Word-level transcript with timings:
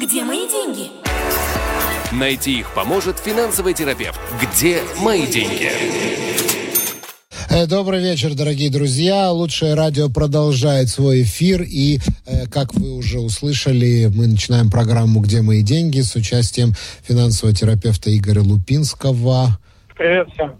Где 0.00 0.24
мои 0.24 0.48
деньги? 0.48 0.90
Найти 2.10 2.60
их 2.60 2.72
поможет 2.74 3.18
финансовый 3.18 3.74
терапевт. 3.74 4.18
Где 4.40 4.80
мои 4.98 5.26
деньги? 5.26 5.70
Э, 7.50 7.66
добрый 7.66 8.00
вечер, 8.00 8.32
дорогие 8.32 8.70
друзья. 8.70 9.30
Лучшее 9.30 9.74
радио 9.74 10.08
продолжает 10.08 10.88
свой 10.88 11.22
эфир. 11.22 11.60
И, 11.60 11.98
э, 12.24 12.46
как 12.46 12.72
вы 12.72 12.92
уже 12.92 13.20
услышали, 13.20 14.10
мы 14.14 14.26
начинаем 14.26 14.70
программу 14.70 15.20
«Где 15.20 15.42
мои 15.42 15.62
деньги» 15.62 16.00
с 16.00 16.14
участием 16.14 16.74
финансового 17.06 17.54
терапевта 17.54 18.16
Игоря 18.16 18.40
Лупинского. 18.40 19.58
Привет 20.00 20.28
всем. 20.32 20.56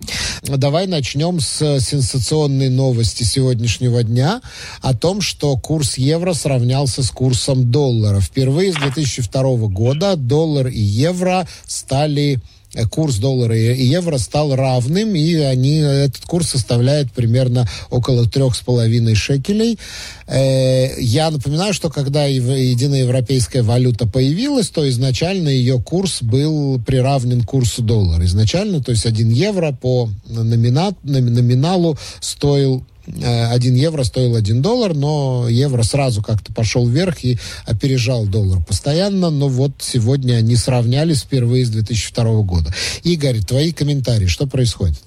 Давай 0.58 0.86
начнем 0.86 1.40
с 1.40 1.80
сенсационной 1.80 2.68
новости 2.68 3.22
сегодняшнего 3.22 4.02
дня 4.02 4.42
о 4.82 4.92
том, 4.94 5.22
что 5.22 5.56
курс 5.56 5.96
евро 5.96 6.34
сравнялся 6.34 7.02
с 7.02 7.10
курсом 7.10 7.70
доллара. 7.70 8.20
Впервые 8.20 8.74
с 8.74 8.76
2002 8.76 9.68
года 9.68 10.16
доллар 10.16 10.66
и 10.66 10.78
евро 10.78 11.48
стали 11.64 12.34
Э, 12.34 12.59
курс 12.90 13.16
доллара 13.16 13.56
и 13.56 13.84
евро 13.84 14.18
стал 14.18 14.54
равным, 14.54 15.14
и 15.14 15.34
они, 15.34 15.78
этот 15.78 16.24
курс 16.24 16.50
составляет 16.50 17.12
примерно 17.12 17.68
около 17.90 18.26
трех 18.26 18.54
с 18.54 18.60
половиной 18.60 19.14
шекелей. 19.14 19.78
Э, 20.26 21.00
я 21.00 21.30
напоминаю, 21.30 21.74
что 21.74 21.90
когда 21.90 22.24
единая 22.26 23.00
европейская 23.00 23.62
валюта 23.62 24.06
появилась, 24.06 24.68
то 24.68 24.88
изначально 24.88 25.48
ее 25.48 25.80
курс 25.80 26.22
был 26.22 26.80
приравнен 26.80 27.42
курсу 27.42 27.82
доллара. 27.82 28.24
Изначально, 28.24 28.82
то 28.82 28.92
есть 28.92 29.06
один 29.06 29.30
евро 29.30 29.72
по 29.72 30.08
номина, 30.28 30.92
номиналу 31.02 31.98
стоил 32.20 32.84
1 33.06 33.74
евро 33.74 34.04
стоил 34.04 34.36
1 34.36 34.62
доллар, 34.62 34.94
но 34.94 35.48
евро 35.48 35.82
сразу 35.82 36.22
как-то 36.22 36.52
пошел 36.52 36.86
вверх 36.86 37.24
и 37.24 37.38
опережал 37.66 38.26
доллар 38.26 38.62
постоянно. 38.62 39.30
Но 39.30 39.48
вот 39.48 39.72
сегодня 39.78 40.34
они 40.34 40.56
сравнялись 40.56 41.22
впервые 41.22 41.64
с 41.64 41.70
2002 41.70 42.42
года. 42.42 42.72
Игорь, 43.02 43.40
твои 43.40 43.72
комментарии, 43.72 44.26
что 44.26 44.46
происходит? 44.46 45.02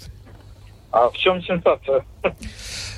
А 0.92 1.09
в 1.09 1.17
чем 1.17 1.42
сенсация? 1.44 2.04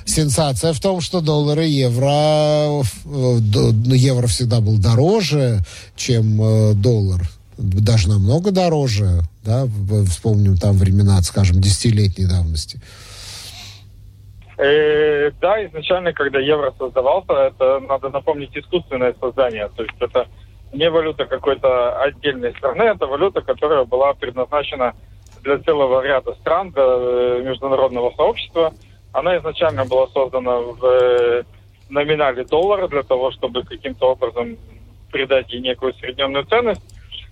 Сенсация 0.05 0.73
в 0.73 0.79
том, 0.79 1.01
что 1.01 1.21
доллар 1.21 1.61
и 1.61 1.69
евро, 1.69 2.83
ну, 3.05 3.93
евро 3.93 4.27
всегда 4.27 4.61
был 4.61 4.77
дороже, 4.77 5.61
чем 5.95 6.41
э, 6.41 6.73
доллар 6.73 7.21
даже 7.57 8.09
намного 8.09 8.51
дороже, 8.51 9.21
да, 9.43 9.67
вспомним 10.09 10.57
там 10.57 10.77
времена, 10.77 11.21
скажем, 11.21 11.61
десятилетней 11.61 12.27
давности. 12.27 12.81
Э, 14.57 15.31
да, 15.41 15.65
изначально, 15.65 16.13
когда 16.13 16.39
евро 16.39 16.73
создавался, 16.77 17.33
это, 17.33 17.79
надо 17.81 18.09
напомнить, 18.09 18.55
искусственное 18.55 19.13
создание. 19.19 19.69
То 19.75 19.83
есть 19.83 19.95
это 19.99 20.27
не 20.71 20.89
валюта 20.89 21.25
какой-то 21.25 22.01
отдельной 22.01 22.53
страны, 22.53 22.83
это 22.83 23.05
валюта, 23.05 23.41
которая 23.41 23.83
была 23.85 24.13
предназначена 24.13 24.93
для 25.41 25.59
целого 25.59 26.01
ряда 26.01 26.33
стран, 26.35 26.71
для 26.71 26.83
э, 26.83 27.41
международного 27.43 28.11
сообщества. 28.15 28.73
Она 29.11 29.37
изначально 29.37 29.85
была 29.85 30.07
создана 30.07 30.57
в 30.59 30.85
э, 30.85 31.43
номинале 31.89 32.45
доллара 32.45 32.87
для 32.87 33.03
того, 33.03 33.31
чтобы 33.31 33.63
каким-то 33.63 34.11
образом 34.11 34.57
придать 35.11 35.51
ей 35.51 35.61
некую 35.61 35.93
усредненную 35.93 36.45
ценность. 36.45 36.81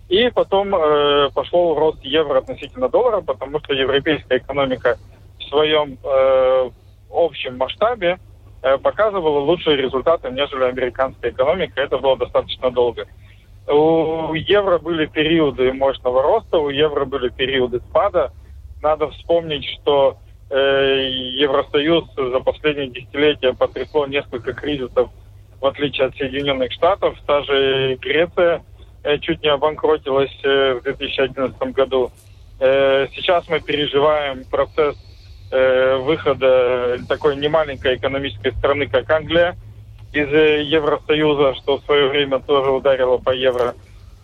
И 0.10 0.30
потом 0.30 0.76
э, 0.76 1.30
пошел 1.34 1.76
рост 1.76 2.04
евро 2.04 2.40
относительно 2.40 2.90
доллара, 2.90 3.22
потому 3.22 3.60
что 3.60 3.74
европейская 3.74 4.38
экономика 4.38 4.98
в 5.40 5.44
своем 5.44 5.98
э, 6.04 6.70
общем 7.14 7.58
масштабе 7.58 8.20
э, 8.62 8.78
показывала 8.78 9.40
лучшие 9.40 9.78
результаты, 9.78 10.30
нежели 10.32 10.64
американская 10.64 11.32
экономика. 11.32 11.82
Это 11.82 11.98
было 11.98 12.18
достаточно 12.18 12.72
долго. 12.72 13.08
У 13.68 14.34
евро 14.34 14.78
были 14.78 15.06
периоды 15.06 15.72
мощного 15.72 16.22
роста, 16.22 16.58
у 16.58 16.70
евро 16.70 17.06
были 17.06 17.30
периоды 17.30 17.80
спада. 17.90 18.34
Надо 18.82 19.10
вспомнить, 19.12 19.66
что 19.66 20.18
э, 20.50 21.10
Евросоюз 21.40 22.06
за 22.16 22.40
последние 22.42 22.90
десятилетия 22.90 23.54
потрясло 23.54 24.06
несколько 24.06 24.54
кризисов, 24.54 25.10
в 25.62 25.66
отличие 25.66 26.08
от 26.08 26.18
Соединенных 26.18 26.74
Штатов. 26.74 27.18
Та 27.26 27.44
же 27.44 27.96
Греция 28.02 28.64
э, 29.04 29.18
чуть 29.20 29.42
не 29.42 29.50
обанкротилась 29.50 30.38
э, 30.44 30.74
в 30.74 30.84
2011 30.84 31.58
году. 31.74 32.12
Э, 32.60 33.08
сейчас 33.16 33.48
мы 33.48 33.62
переживаем 33.62 34.44
процесс 34.46 34.98
э, 35.54 35.98
выхода 35.98 36.98
такой 37.08 37.36
немаленькой 37.36 37.96
экономической 37.96 38.52
страны, 38.54 38.88
как 38.88 39.10
Англия, 39.10 39.56
из 40.12 40.28
э, 40.28 40.64
Евросоюза, 40.64 41.56
что 41.56 41.78
в 41.78 41.86
свое 41.86 42.08
время 42.10 42.40
тоже 42.40 42.72
ударило 42.72 43.18
по 43.18 43.32
евро. 43.32 43.76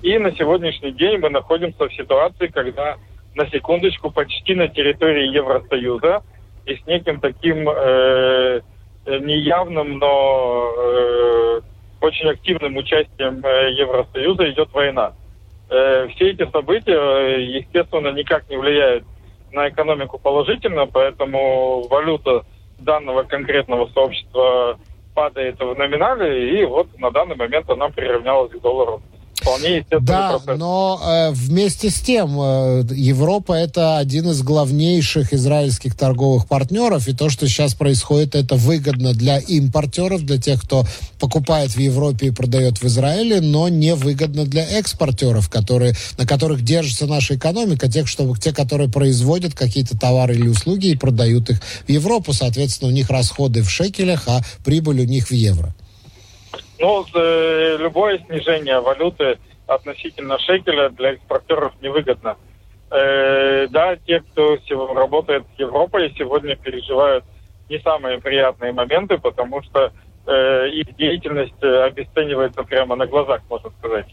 И 0.02 0.18
на 0.18 0.32
сегодняшний 0.36 0.92
день 0.92 1.20
мы 1.20 1.30
находимся 1.30 1.88
в 1.88 1.94
ситуации, 1.94 2.48
когда 2.48 2.98
на 3.36 3.48
секундочку 3.50 4.10
почти 4.12 4.56
на 4.56 4.68
территории 4.68 5.28
Евросоюза 5.28 6.24
и 6.66 6.76
с 6.76 6.86
неким 6.88 7.20
таким 7.20 7.70
э, 7.70 8.62
неявным, 9.06 10.00
но 10.00 10.74
э, 10.78 11.62
очень 12.02 12.30
активным 12.30 12.78
участием 12.78 13.44
э, 13.44 13.72
Евросоюза 13.74 14.50
идет 14.52 14.70
война. 14.74 15.14
Э, 15.70 16.08
все 16.16 16.32
эти 16.32 16.50
события, 16.50 16.98
э, 16.98 17.42
естественно, 17.42 18.12
никак 18.12 18.50
не 18.50 18.58
влияют 18.58 19.04
на 19.52 19.70
экономику 19.70 20.18
положительно, 20.18 20.88
поэтому 20.88 21.88
валюта 21.88 22.44
данного 22.78 23.24
конкретного 23.24 23.88
сообщества 23.94 24.80
падает 25.14 25.60
в 25.60 25.76
номинале, 25.76 26.60
и 26.60 26.66
вот 26.66 26.88
на 26.98 27.12
данный 27.12 27.36
момент 27.36 27.70
она 27.70 27.90
приравнялась 27.90 28.52
к 28.52 28.62
доллару 28.62 29.02
вполне 29.50 29.78
естественный 29.78 30.06
да, 30.06 30.30
процесс. 30.38 30.60
но 30.60 31.02
э, 31.04 31.32
вместе 31.32 31.90
с 31.90 32.00
тем 32.02 32.40
э, 32.40 32.84
Европа 32.92 33.54
это 33.54 33.98
один 33.98 34.30
из 34.30 34.42
главнейших 34.42 35.34
израильских 35.34 35.96
торговых 35.96 36.48
партнеров, 36.48 37.08
и 37.08 37.14
то, 37.14 37.30
что 37.30 37.48
сейчас 37.48 37.74
происходит, 37.74 38.36
это 38.36 38.56
выгодно 38.56 39.14
для 39.14 39.40
импортеров, 39.40 40.24
для 40.24 40.38
тех, 40.38 40.62
кто 40.62 40.86
покупает 41.20 41.72
в 41.72 41.80
Европе 41.80 42.28
и 42.28 42.32
продает 42.32 42.82
в 42.82 42.86
Израиле, 42.86 43.42
но 43.42 43.70
не 43.70 43.96
выгодно 43.96 44.46
для 44.46 44.66
экспортеров, 44.66 45.50
которые, 45.50 45.96
на 46.18 46.26
которых 46.26 46.64
держится 46.64 47.06
наша 47.06 47.36
экономика, 47.36 47.90
тех, 47.90 48.08
что, 48.08 48.36
те, 48.38 48.54
которые 48.54 48.90
производят 48.90 49.54
какие-то 49.54 49.98
товары 49.98 50.36
или 50.36 50.48
услуги 50.48 50.88
и 50.88 50.96
продают 50.96 51.50
их 51.50 51.62
в 51.88 51.90
Европу, 51.90 52.34
соответственно, 52.34 52.90
у 52.90 52.94
них 52.94 53.10
расходы 53.10 53.62
в 53.62 53.70
шекелях, 53.70 54.24
а 54.28 54.42
прибыль 54.64 55.02
у 55.02 55.06
них 55.06 55.30
в 55.30 55.34
евро. 55.34 55.74
Ну, 56.80 57.06
э, 57.14 57.76
любое 57.78 58.20
снижение 58.20 58.80
валюты 58.80 59.38
относительно 59.68 60.40
шекеля 60.40 60.90
для 60.90 61.12
экспортеров 61.12 61.74
невыгодно. 61.82 62.38
Э, 62.90 63.68
да, 63.68 63.98
те, 63.98 64.22
кто 64.22 64.58
работает 64.94 65.44
с 65.56 65.60
Европой, 65.60 66.14
сегодня 66.18 66.56
переживают 66.56 67.26
не 67.70 67.80
самые 67.80 68.20
приятные 68.20 68.72
моменты, 68.72 69.18
потому 69.18 69.62
что 69.64 69.92
э, 70.26 70.70
их 70.70 70.96
деятельность 70.96 71.62
обесценивается 71.62 72.64
прямо 72.64 72.96
на 72.96 73.06
глазах, 73.06 73.42
можно 73.50 73.70
сказать. 73.80 74.08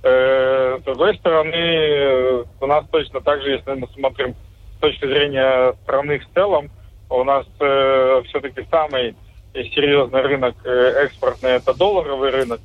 С 0.00 0.82
другой 0.84 1.16
стороны, 1.16 2.44
у 2.60 2.66
нас 2.66 2.84
точно 2.92 3.20
так 3.20 3.42
же, 3.42 3.50
если 3.50 3.72
мы 3.72 3.88
смотрим 3.88 4.36
с 4.76 4.80
точки 4.80 5.04
зрения 5.04 5.72
страны 5.82 6.20
в 6.20 6.34
целом, 6.34 6.70
у 7.10 7.24
нас 7.24 7.44
все-таки 7.56 8.64
самый 8.70 9.16
серьезный 9.54 10.22
рынок 10.22 10.54
э, 10.64 11.04
экспортный, 11.04 11.52
это 11.52 11.74
долларовый 11.74 12.30
рынок. 12.30 12.60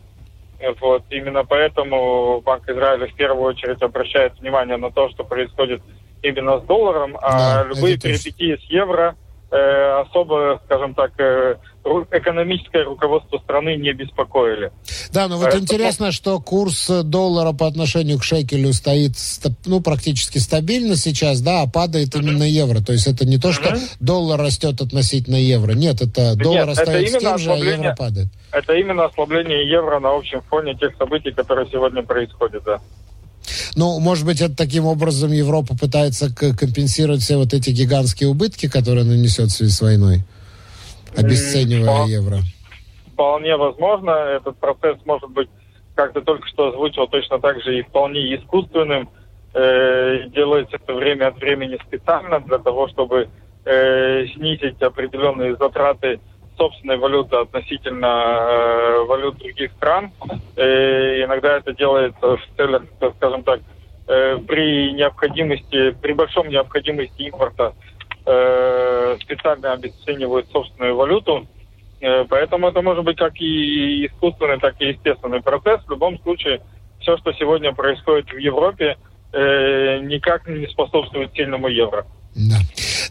Вот. 0.80 1.04
Именно 1.10 1.44
поэтому 1.44 2.42
Банк 2.42 2.70
Израиля 2.70 3.08
в 3.08 3.14
первую 3.16 3.44
очередь 3.44 3.82
обращает 3.82 4.40
внимание 4.40 4.78
на 4.78 4.92
то, 4.92 5.10
что 5.10 5.24
происходит 5.24 5.82
именно 6.22 6.60
с 6.60 6.64
долларом, 6.64 7.18
а 7.22 7.64
да, 7.64 7.70
любые 7.70 8.00
перипетии 8.00 8.56
с 8.56 8.64
евро 8.72 9.16
Э, 9.54 10.02
особо, 10.02 10.60
скажем 10.66 10.96
так, 10.96 11.12
э, 11.20 11.58
экономическое 12.10 12.84
руководство 12.86 13.38
страны 13.38 13.76
не 13.76 13.94
беспокоили. 13.94 14.72
Да, 15.12 15.28
но 15.28 15.36
вот 15.36 15.44
Поэтому... 15.44 15.62
интересно, 15.62 16.12
что 16.12 16.40
курс 16.40 16.90
доллара 16.90 17.54
по 17.54 17.68
отношению 17.68 18.18
к 18.18 18.24
шекелю 18.24 18.74
стоит 18.74 19.12
ну, 19.68 19.80
практически 19.80 20.40
стабильно 20.40 20.96
сейчас, 20.96 21.42
да, 21.42 21.62
а 21.62 21.68
падает 21.68 22.16
mm-hmm. 22.16 22.22
именно 22.22 22.44
евро. 22.44 22.80
То 22.80 22.94
есть 22.94 23.06
это 23.06 23.28
не 23.28 23.38
то, 23.38 23.52
что 23.52 23.70
mm-hmm. 23.70 23.98
доллар 24.00 24.40
растет 24.40 24.82
относительно 24.82 25.36
евро. 25.36 25.74
Нет, 25.74 26.02
это 26.02 26.36
доллар 26.36 26.70
Нет, 26.70 26.80
остается 26.80 27.20
тем 27.20 27.38
же, 27.38 27.52
а 27.52 27.56
евро 27.56 27.96
падает. 27.96 28.30
Это 28.52 28.74
именно 28.74 29.06
ослабление 29.06 29.70
евро 29.70 30.00
на 30.00 30.16
общем 30.16 30.42
фоне 30.50 30.74
тех 30.74 30.98
событий, 30.98 31.30
которые 31.30 31.70
сегодня 31.70 32.02
происходят, 32.02 32.64
да. 32.64 32.80
Ну, 33.76 34.00
может 34.00 34.26
быть, 34.26 34.42
это 34.42 34.56
таким 34.56 34.86
образом 34.86 35.32
Европа 35.32 35.76
пытается 35.78 36.34
компенсировать 36.34 37.22
все 37.22 37.38
вот 37.38 37.54
эти 37.54 37.70
гигантские 37.72 38.30
убытки, 38.30 38.70
которые 38.70 39.06
нанесет 39.06 39.48
в 39.48 39.52
связи 39.52 39.72
с 39.72 39.82
войной, 39.82 40.22
обесценивая 41.16 42.06
евро. 42.06 42.40
Вполне 43.14 43.56
возможно. 43.58 44.12
Этот 44.12 44.58
процесс 44.58 44.98
может 45.06 45.30
быть, 45.30 45.50
как 45.96 46.14
ты 46.14 46.22
только 46.22 46.48
что 46.48 46.70
озвучил, 46.70 47.08
точно 47.08 47.40
так 47.40 47.62
же 47.62 47.80
и 47.80 47.84
вполне 47.84 48.36
искусственным. 48.36 49.10
Э, 49.54 50.28
делается 50.30 50.78
это 50.78 50.94
время 50.94 51.28
от 51.28 51.38
времени 51.38 51.78
специально 51.88 52.40
для 52.40 52.58
того, 52.58 52.88
чтобы 52.88 53.30
э, 53.66 54.26
снизить 54.34 54.82
определенные 54.82 55.56
затраты 55.58 56.20
собственной 56.58 56.98
валюты 56.98 57.36
относительно 57.38 58.06
э, 58.06 59.06
валют 59.06 59.38
других 59.38 59.72
стран. 59.74 60.12
Э, 60.56 61.24
иногда 61.24 61.58
это 61.58 61.74
делается 61.74 62.38
в 62.38 62.42
целях, 62.56 62.84
скажем 63.18 63.44
так, 63.44 63.60
э, 64.08 64.38
при 64.48 64.94
необходимости, 64.94 65.92
при 66.02 66.14
большом 66.14 66.50
необходимости 66.50 67.24
импорта 67.24 67.74
специально 69.22 69.74
обесценивают 69.74 70.50
собственную 70.50 70.96
валюту. 70.96 71.46
Поэтому 72.30 72.70
это 72.70 72.82
может 72.82 73.04
быть 73.04 73.18
как 73.18 73.34
и 73.42 74.06
искусственный, 74.06 74.60
так 74.60 74.80
и 74.80 74.86
естественный 74.86 75.42
процесс. 75.42 75.82
В 75.86 75.92
любом 75.92 76.18
случае, 76.20 76.62
все, 77.02 77.18
что 77.18 77.34
сегодня 77.34 77.74
происходит 77.74 78.32
в 78.32 78.38
Европе, 78.38 78.96
никак 79.34 80.48
не 80.48 80.68
способствует 80.68 81.34
сильному 81.34 81.68
евро. 81.68 82.06
Да. 82.34 82.56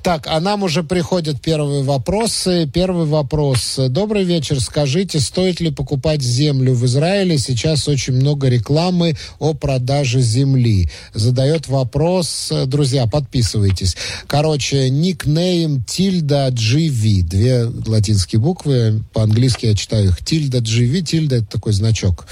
Так, 0.03 0.27
а 0.27 0.41
нам 0.41 0.65
уже 0.65 0.83
приходят 0.83 1.41
первые 1.41 1.85
вопросы. 1.85 2.69
Первый 2.73 3.07
вопрос. 3.07 3.79
Добрый 3.89 4.25
вечер. 4.25 4.61
Скажите, 4.61 5.21
стоит 5.21 5.61
ли 5.61 5.71
покупать 5.71 6.23
землю 6.23 6.75
в 6.75 6.85
Израиле? 6.87 7.39
Сейчас 7.39 7.87
очень 7.87 8.15
много 8.15 8.49
рекламы 8.49 9.17
о 9.39 9.55
продаже 9.55 10.21
земли. 10.21 10.91
Задает 11.15 11.69
вопрос. 11.69 12.53
Друзья, 12.67 13.07
подписывайтесь. 13.07 13.97
Короче, 14.27 14.91
никнейм 14.91 15.85
Тильда 15.85 16.49
GV. 16.49 17.23
Две 17.23 17.65
латинские 17.87 18.41
буквы. 18.41 19.03
По-английски 19.13 19.67
я 19.67 19.77
читаю 19.77 20.09
их. 20.09 20.25
Тильда 20.25 20.59
GV. 20.59 21.03
Тильда 21.03 21.37
это 21.37 21.47
такой 21.47 21.75
значок. 21.75 22.27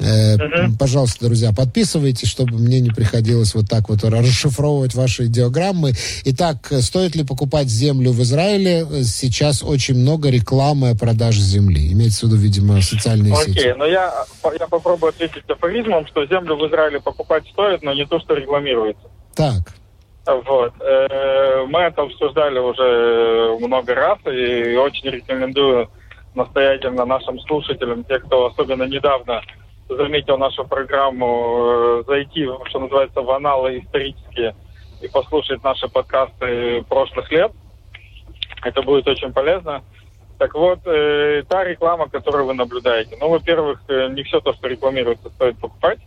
Э, 0.00 0.36
uh-huh. 0.36 0.76
Пожалуйста, 0.78 1.26
друзья, 1.26 1.52
подписывайтесь, 1.52 2.28
чтобы 2.28 2.58
мне 2.58 2.80
не 2.80 2.90
приходилось 2.90 3.54
вот 3.54 3.68
так 3.68 3.88
вот 3.90 4.02
расшифровывать 4.02 4.94
ваши 4.94 5.26
идеограммы. 5.26 5.92
Итак, 6.24 6.72
стоит 6.80 7.09
ли 7.14 7.24
покупать 7.24 7.68
землю 7.68 8.12
в 8.12 8.20
Израиле? 8.22 8.84
Сейчас 9.04 9.62
очень 9.62 9.96
много 9.96 10.30
рекламы 10.30 10.90
о 10.90 10.96
продаже 10.96 11.40
земли. 11.40 11.92
Имеется 11.92 12.26
в 12.26 12.28
виду, 12.28 12.40
видимо, 12.40 12.80
социальные 12.80 13.32
Окей, 13.32 13.44
сети. 13.46 13.58
Окей, 13.58 13.74
но 13.74 13.86
я, 13.86 14.24
я 14.58 14.66
попробую 14.66 15.10
ответить 15.10 15.48
афоризмом, 15.48 16.06
что 16.06 16.26
землю 16.26 16.56
в 16.56 16.68
Израиле 16.68 17.00
покупать 17.00 17.44
стоит, 17.48 17.82
но 17.82 17.92
не 17.92 18.06
то, 18.06 18.20
что 18.20 18.34
рекламируется. 18.34 19.08
Так. 19.34 19.74
Вот. 20.26 20.72
Э, 20.80 21.64
мы 21.66 21.80
это 21.80 22.02
обсуждали 22.02 22.58
уже 22.58 23.56
много 23.60 23.94
раз 23.94 24.18
и 24.26 24.76
очень 24.76 25.10
рекомендую 25.10 25.88
настоятельно 26.34 27.04
нашим 27.04 27.40
слушателям, 27.40 28.04
те, 28.04 28.18
кто 28.18 28.46
особенно 28.46 28.84
недавно 28.84 29.42
заметил 29.88 30.38
нашу 30.38 30.64
программу, 30.64 32.00
э, 32.00 32.04
зайти, 32.06 32.46
что 32.68 32.80
называется, 32.80 33.22
в 33.22 33.30
аналы 33.30 33.80
исторические 33.80 34.54
и 35.00 35.08
послушать 35.08 35.62
наши 35.64 35.88
подкасты 35.88 36.82
прошлых 36.88 37.30
лет. 37.30 37.52
Это 38.62 38.82
будет 38.82 39.08
очень 39.08 39.32
полезно. 39.32 39.82
Так 40.38 40.54
вот, 40.54 40.80
э, 40.86 41.42
та 41.48 41.64
реклама, 41.64 42.08
которую 42.08 42.46
вы 42.46 42.54
наблюдаете. 42.54 43.16
Ну, 43.20 43.28
во-первых, 43.28 43.82
э, 43.88 44.08
не 44.08 44.22
все 44.22 44.40
то, 44.40 44.54
что 44.54 44.68
рекламируется, 44.68 45.28
стоит 45.30 45.58
покупать, 45.58 45.98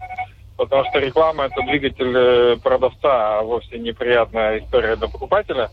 потому 0.58 0.86
что 0.86 1.00
реклама– 1.00 1.46
это 1.46 1.62
двигатель 1.62 2.14
э, 2.16 2.58
продавца, 2.58 3.40
а 3.40 3.44
вовсе 3.44 3.78
неприятная 3.78 4.60
история 4.60 4.96
для 4.96 5.08
покупателя. 5.08 5.70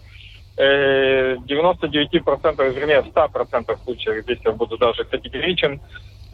Э, 0.59 1.37
99%, 1.37 2.71
вернее, 2.75 3.01
в 3.03 3.09
100% 3.09 3.79
случаев, 3.85 4.25
здесь 4.25 4.41
я 4.45 4.53
буду 4.53 4.77
даже 4.77 5.05
категоричен, 5.05 5.81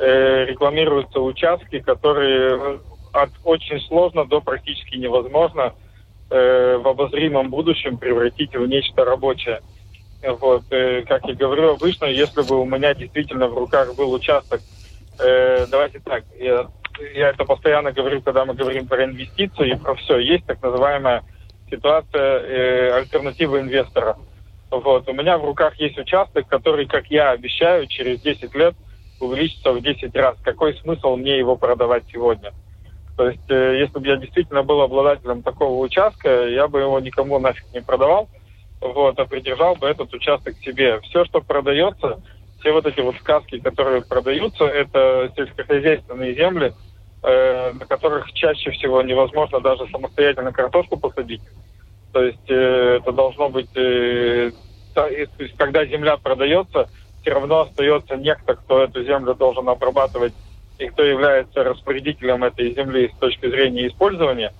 э, 0.00 0.46
рекламируются 0.46 1.20
участки, 1.20 1.78
которые 1.78 2.80
от 3.12 3.30
очень 3.44 3.80
сложно 3.82 4.24
до 4.24 4.40
практически 4.40 4.96
невозможно 4.96 5.74
э, 6.30 6.76
в 6.76 6.88
обозримом 6.88 7.50
будущем 7.50 7.98
превратить 7.98 8.54
в 8.54 8.66
нечто 8.66 9.04
рабочее. 9.04 9.60
Вот, 10.22 10.64
э, 10.70 11.02
как 11.02 11.24
я 11.26 11.34
говорю, 11.34 11.72
обычно, 11.72 12.06
если 12.06 12.42
бы 12.42 12.60
у 12.60 12.64
меня 12.64 12.94
действительно 12.94 13.48
в 13.48 13.56
руках 13.56 13.94
был 13.94 14.12
участок, 14.12 14.60
э, 15.18 15.66
давайте 15.66 16.00
так, 16.00 16.24
я, 16.38 16.66
я 17.14 17.30
это 17.30 17.44
постоянно 17.44 17.92
говорю, 17.92 18.22
когда 18.22 18.44
мы 18.44 18.54
говорим 18.54 18.86
про 18.86 19.04
инвестиции 19.04 19.70
и 19.70 19.76
про 19.76 19.94
все, 19.94 20.18
есть 20.18 20.46
так 20.46 20.62
называемая 20.62 21.22
ситуация 21.70 22.40
э, 22.40 22.90
альтернативы 22.92 23.60
инвестора. 23.60 24.16
Вот, 24.70 25.08
у 25.08 25.12
меня 25.12 25.38
в 25.38 25.44
руках 25.44 25.78
есть 25.78 25.98
участок, 25.98 26.48
который, 26.48 26.86
как 26.86 27.06
я 27.06 27.30
обещаю, 27.30 27.86
через 27.86 28.20
10 28.20 28.54
лет 28.54 28.74
увеличится 29.20 29.72
в 29.72 29.80
10 29.80 30.14
раз. 30.16 30.36
Какой 30.42 30.74
смысл 30.78 31.16
мне 31.16 31.38
его 31.38 31.56
продавать 31.56 32.04
сегодня? 32.12 32.52
То 33.16 33.28
есть, 33.30 33.50
э, 33.50 33.78
если 33.78 33.98
бы 33.98 34.06
я 34.06 34.16
действительно 34.16 34.62
был 34.62 34.82
обладателем 34.82 35.42
такого 35.42 35.82
участка, 35.82 36.46
я 36.48 36.68
бы 36.68 36.80
его 36.80 37.00
никому 37.00 37.38
нафиг 37.38 37.64
не 37.72 37.80
продавал, 37.80 38.28
вот, 38.80 39.18
а 39.18 39.24
придержал 39.24 39.74
бы 39.74 39.88
этот 39.88 40.12
участок 40.12 40.54
себе. 40.58 41.00
Все, 41.00 41.24
что 41.24 41.40
продается, 41.40 42.20
все 42.60 42.72
вот 42.72 42.86
эти 42.86 43.00
вот 43.00 43.16
сказки, 43.16 43.58
которые 43.58 44.02
продаются, 44.02 44.64
это 44.64 45.32
сельскохозяйственные 45.34 46.34
земли, 46.34 46.74
э, 47.22 47.72
на 47.72 47.86
которых 47.86 48.30
чаще 48.34 48.70
всего 48.72 49.00
невозможно 49.00 49.60
даже 49.60 49.88
самостоятельно 49.90 50.52
картошку 50.52 50.98
посадить. 50.98 51.42
То 52.12 52.22
есть 52.22 52.50
э, 52.50 52.98
это 53.00 53.12
должно 53.12 53.48
быть, 53.48 53.72
то 53.72 55.06
есть, 55.08 55.56
когда 55.56 55.86
земля 55.86 56.18
продается, 56.18 56.90
все 57.22 57.30
равно 57.32 57.60
остается 57.60 58.16
некто, 58.16 58.54
кто 58.54 58.84
эту 58.84 59.02
землю 59.04 59.34
должен 59.34 59.68
обрабатывать 59.68 60.34
и 60.78 60.86
кто 60.88 61.02
является 61.02 61.64
распорядителем 61.64 62.44
этой 62.44 62.74
земли 62.74 63.10
с 63.14 63.18
точки 63.18 63.48
зрения 63.48 63.88
использования. 63.88 64.52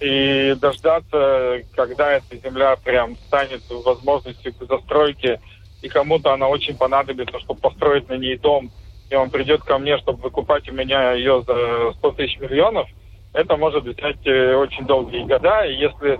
И 0.00 0.54
дождаться, 0.60 1.62
когда 1.74 2.12
эта 2.12 2.36
земля 2.36 2.76
прям 2.76 3.16
станет 3.16 3.62
возможностью 3.70 4.52
к 4.54 4.66
застройке, 4.66 5.40
и 5.82 5.88
кому-то 5.88 6.32
она 6.32 6.48
очень 6.48 6.76
понадобится, 6.76 7.38
чтобы 7.40 7.60
построить 7.60 8.08
на 8.08 8.14
ней 8.14 8.36
дом, 8.36 8.70
и 9.10 9.14
он 9.14 9.30
придет 9.30 9.62
ко 9.62 9.78
мне, 9.78 9.98
чтобы 9.98 10.22
выкупать 10.22 10.68
у 10.68 10.72
меня 10.72 11.12
ее 11.12 11.42
за 11.46 11.92
100 11.98 12.10
тысяч 12.12 12.38
миллионов, 12.40 12.88
это 13.32 13.56
может 13.56 13.84
взять 13.84 14.26
э, 14.26 14.54
очень 14.56 14.86
долгие 14.86 15.24
года. 15.24 15.64
И 15.64 15.74
если 15.74 16.18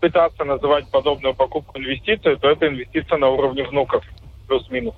пытаться 0.00 0.44
называть 0.44 0.90
подобную 0.90 1.34
покупку 1.34 1.78
инвестицией, 1.78 2.36
то 2.36 2.48
это 2.48 2.68
инвестиция 2.68 3.18
на 3.18 3.28
уровне 3.28 3.64
внуков, 3.64 4.04
плюс-минус. 4.46 4.94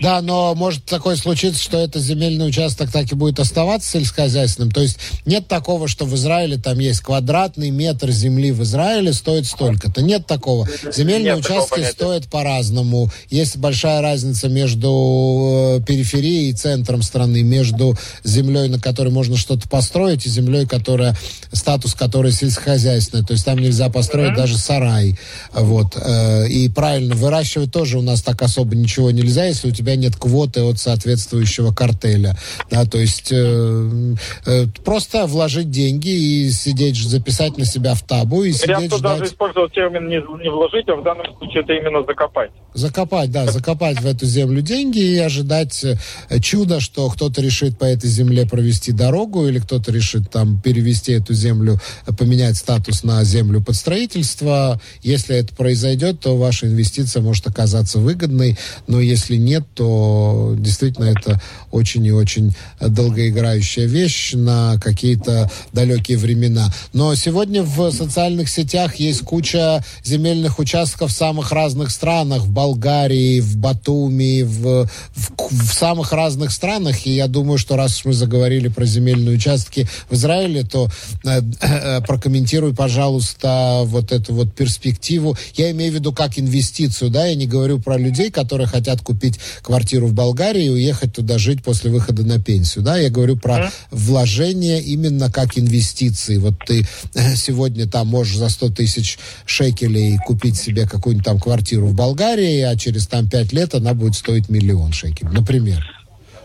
Да, 0.00 0.20
но 0.20 0.54
может 0.54 0.84
такое 0.84 1.16
случиться, 1.16 1.62
что 1.62 1.78
этот 1.78 2.02
земельный 2.02 2.48
участок 2.48 2.90
так 2.90 3.10
и 3.10 3.14
будет 3.14 3.40
оставаться 3.40 3.90
сельскохозяйственным. 3.90 4.70
То 4.70 4.82
есть 4.82 4.98
нет 5.26 5.48
такого, 5.48 5.88
что 5.88 6.04
в 6.04 6.14
Израиле 6.14 6.58
там 6.58 6.78
есть 6.78 7.00
квадратный 7.00 7.70
метр 7.70 8.10
земли 8.10 8.52
в 8.52 8.62
Израиле 8.62 9.12
стоит 9.12 9.46
столько-то. 9.46 10.02
Нет 10.02 10.26
такого. 10.26 10.68
Земельные 10.92 11.34
нет 11.34 11.44
участки 11.44 11.84
стоят 11.84 12.28
по-разному. 12.28 13.10
Есть 13.30 13.56
большая 13.56 14.00
разница 14.00 14.48
между 14.48 15.78
э, 15.78 15.84
периферией 15.86 16.50
и 16.50 16.52
центром 16.52 17.02
страны, 17.02 17.42
между 17.42 17.96
землей, 18.24 18.68
на 18.68 18.80
которой 18.80 19.10
можно 19.10 19.36
что-то 19.36 19.68
построить, 19.68 20.26
и 20.26 20.28
землей, 20.28 20.66
которая 20.66 21.16
статус 21.52 21.94
которой 21.94 22.32
сельскохозяйственная. 22.32 23.24
То 23.24 23.32
есть 23.32 23.44
там 23.44 23.58
нельзя 23.58 23.88
построить 23.88 24.32
mm-hmm. 24.32 24.36
даже 24.36 24.58
сарай. 24.58 25.18
Вот. 25.52 25.96
Э, 25.96 26.46
и 26.48 26.68
правильно, 26.68 27.14
выращивать 27.14 27.72
тоже 27.72 27.98
у 27.98 28.02
нас 28.02 28.22
так 28.22 28.42
особо 28.42 28.74
ничего 28.74 29.10
нельзя, 29.10 29.50
если 29.54 29.68
у 29.68 29.72
тебя 29.72 29.96
нет 29.96 30.16
квоты 30.16 30.62
от 30.62 30.78
соответствующего 30.78 31.72
картеля. 31.72 32.36
Да, 32.70 32.84
то 32.84 32.98
есть 32.98 33.30
э, 33.32 34.14
э, 34.46 34.66
просто 34.84 35.26
вложить 35.26 35.70
деньги 35.70 36.08
и 36.08 36.50
сидеть, 36.50 36.96
записать 36.96 37.56
на 37.56 37.64
себя 37.64 37.94
в 37.94 38.02
табу 38.02 38.42
и 38.42 38.52
сидеть 38.52 38.68
Я 38.68 38.86
ждать... 38.86 39.02
даже 39.02 39.24
использовал 39.26 39.68
термин 39.68 40.08
не, 40.08 40.16
не 40.42 40.50
вложить, 40.50 40.88
а 40.88 40.96
в 40.96 41.04
данном 41.04 41.26
случае 41.38 41.62
это 41.62 41.72
именно 41.72 42.04
закопать. 42.04 42.50
Закопать, 42.74 43.30
да, 43.30 43.46
закопать 43.46 44.00
в 44.00 44.06
эту 44.06 44.26
землю 44.26 44.60
деньги 44.60 44.98
и 44.98 45.18
ожидать 45.18 45.84
э, 45.84 46.40
чуда, 46.40 46.80
что 46.80 47.08
кто-то 47.08 47.40
решит 47.40 47.78
по 47.78 47.84
этой 47.84 48.10
земле 48.10 48.46
провести 48.46 48.90
дорогу 48.92 49.46
или 49.46 49.60
кто-то 49.60 49.92
решит 49.92 50.30
там 50.30 50.60
перевести 50.60 51.12
эту 51.12 51.32
землю, 51.34 51.78
э, 52.06 52.12
поменять 52.12 52.56
статус 52.56 53.04
на 53.04 53.22
землю 53.22 53.62
под 53.62 53.76
строительство. 53.76 54.80
Если 55.02 55.36
это 55.36 55.54
произойдет, 55.54 56.20
то 56.20 56.36
ваша 56.36 56.66
инвестиция 56.66 57.22
может 57.22 57.46
оказаться 57.46 58.00
выгодной, 58.00 58.58
но 58.88 59.00
если 59.00 59.36
нет, 59.44 59.64
то 59.74 60.54
действительно 60.58 61.06
это 61.06 61.40
очень 61.70 62.04
и 62.06 62.12
очень 62.12 62.54
долгоиграющая 62.80 63.86
вещь 63.86 64.32
на 64.34 64.78
какие-то 64.80 65.50
далекие 65.72 66.18
времена. 66.18 66.72
Но 66.92 67.14
сегодня 67.14 67.62
в 67.62 67.90
социальных 67.90 68.48
сетях 68.48 68.96
есть 68.96 69.20
куча 69.20 69.84
земельных 70.04 70.58
участков 70.58 71.10
в 71.10 71.14
самых 71.14 71.52
разных 71.52 71.90
странах, 71.90 72.42
в 72.42 72.50
Болгарии, 72.50 73.40
в 73.40 73.56
Батуми, 73.56 74.42
в, 74.42 74.86
в, 75.14 75.32
в 75.50 75.74
самых 75.74 76.12
разных 76.12 76.50
странах. 76.50 77.06
И 77.06 77.14
я 77.14 77.26
думаю, 77.26 77.58
что 77.58 77.76
раз 77.76 78.04
мы 78.04 78.12
заговорили 78.12 78.68
про 78.68 78.84
земельные 78.84 79.36
участки 79.36 79.88
в 80.08 80.14
Израиле, 80.14 80.62
то 80.62 80.88
э, 81.24 81.40
э, 81.60 82.00
прокомментируй, 82.02 82.74
пожалуйста, 82.74 83.82
вот 83.84 84.12
эту 84.12 84.34
вот 84.34 84.54
перспективу. 84.54 85.36
Я 85.54 85.70
имею 85.70 85.92
в 85.92 85.94
виду 85.94 86.12
как 86.12 86.38
инвестицию, 86.38 87.10
да, 87.10 87.26
я 87.26 87.34
не 87.34 87.46
говорю 87.46 87.80
про 87.80 87.98
людей, 87.98 88.30
которые 88.30 88.66
хотят 88.66 89.00
купить 89.00 89.33
купить 89.34 89.62
квартиру 89.62 90.06
в 90.06 90.14
Болгарии 90.14 90.64
и 90.64 90.70
уехать 90.70 91.14
туда 91.14 91.38
жить 91.38 91.62
после 91.62 91.90
выхода 91.90 92.26
на 92.26 92.42
пенсию. 92.42 92.84
Да, 92.84 92.96
я 92.96 93.10
говорю 93.10 93.36
про 93.36 93.56
mm. 93.58 93.72
вложение 93.90 94.80
именно 94.80 95.30
как 95.30 95.58
инвестиции. 95.58 96.38
Вот 96.38 96.54
ты 96.66 96.82
э, 97.14 97.34
сегодня 97.36 97.88
там 97.88 98.08
можешь 98.08 98.36
за 98.36 98.48
100 98.48 98.70
тысяч 98.70 99.18
шекелей 99.46 100.18
купить 100.18 100.56
себе 100.56 100.86
какую-нибудь 100.86 101.24
там 101.24 101.40
квартиру 101.40 101.86
в 101.86 101.94
Болгарии, 101.94 102.60
а 102.60 102.76
через 102.76 103.06
там 103.06 103.28
5 103.28 103.52
лет 103.52 103.74
она 103.74 103.94
будет 103.94 104.14
стоить 104.14 104.48
миллион 104.48 104.92
шекелей, 104.92 105.32
например. 105.32 105.84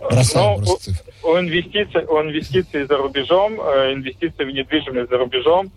Бросаем 0.01 0.61
ну, 0.61 0.77
у, 1.23 1.31
у, 1.31 1.39
инвестиций, 1.39 2.05
у 2.05 2.21
инвестиций 2.21 2.85
за 2.87 2.97
рубежом, 2.97 3.59
э, 3.59 3.93
инвестиций 3.93 4.45
в 4.45 4.49
недвижимость 4.49 5.09
за 5.09 5.17
рубежом 5.17 5.71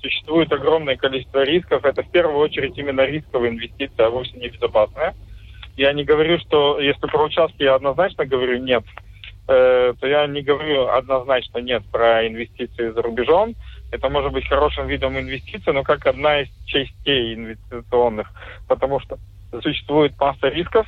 существует 0.00 0.52
огромное 0.52 0.96
количество 0.96 1.42
рисков. 1.44 1.84
Это 1.84 2.02
в 2.02 2.10
первую 2.10 2.38
очередь 2.38 2.76
именно 2.76 3.02
рисковые 3.02 3.52
инвестиции, 3.52 4.02
а 4.02 4.10
вовсе 4.10 4.36
не 4.38 4.48
безопасные. 4.48 5.14
Я 5.76 5.92
не 5.92 6.04
говорю, 6.04 6.38
что 6.38 6.80
если 6.80 7.06
про 7.06 7.24
участки 7.24 7.62
я 7.62 7.74
однозначно 7.74 8.24
говорю 8.24 8.58
нет, 8.58 8.84
э, 9.46 9.92
то 10.00 10.06
я 10.06 10.26
не 10.26 10.42
говорю 10.42 10.88
однозначно 10.88 11.58
нет 11.58 11.82
про 11.92 12.26
инвестиции 12.26 12.90
за 12.90 13.02
рубежом. 13.02 13.54
Это 13.92 14.08
может 14.08 14.32
быть 14.32 14.48
хорошим 14.48 14.86
видом 14.86 15.18
инвестиций, 15.18 15.72
но 15.72 15.82
как 15.82 16.06
одна 16.06 16.40
из 16.40 16.48
частей 16.64 17.34
инвестиционных, 17.34 18.28
потому 18.68 19.00
что 19.00 19.18
существует 19.62 20.18
масса 20.18 20.48
рисков. 20.48 20.86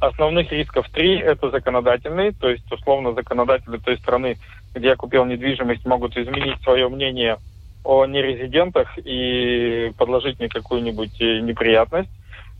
Основных 0.00 0.50
рисков 0.52 0.88
три– 0.90 1.16
это 1.20 1.50
законодательные, 1.50 2.32
то 2.32 2.50
есть 2.50 2.70
условно 2.70 3.14
законодатели 3.14 3.78
той 3.78 3.96
страны, 3.98 4.36
где 4.74 4.88
я 4.88 4.96
купил 4.96 5.24
недвижимость, 5.24 5.86
могут 5.86 6.16
изменить 6.16 6.60
свое 6.62 6.88
мнение 6.88 7.38
о 7.84 8.04
нерезидентах 8.04 8.98
и 8.98 9.92
подложить 9.96 10.40
мне 10.40 10.48
какую-нибудь 10.48 11.20
э, 11.20 11.40
неприятность. 11.40 12.10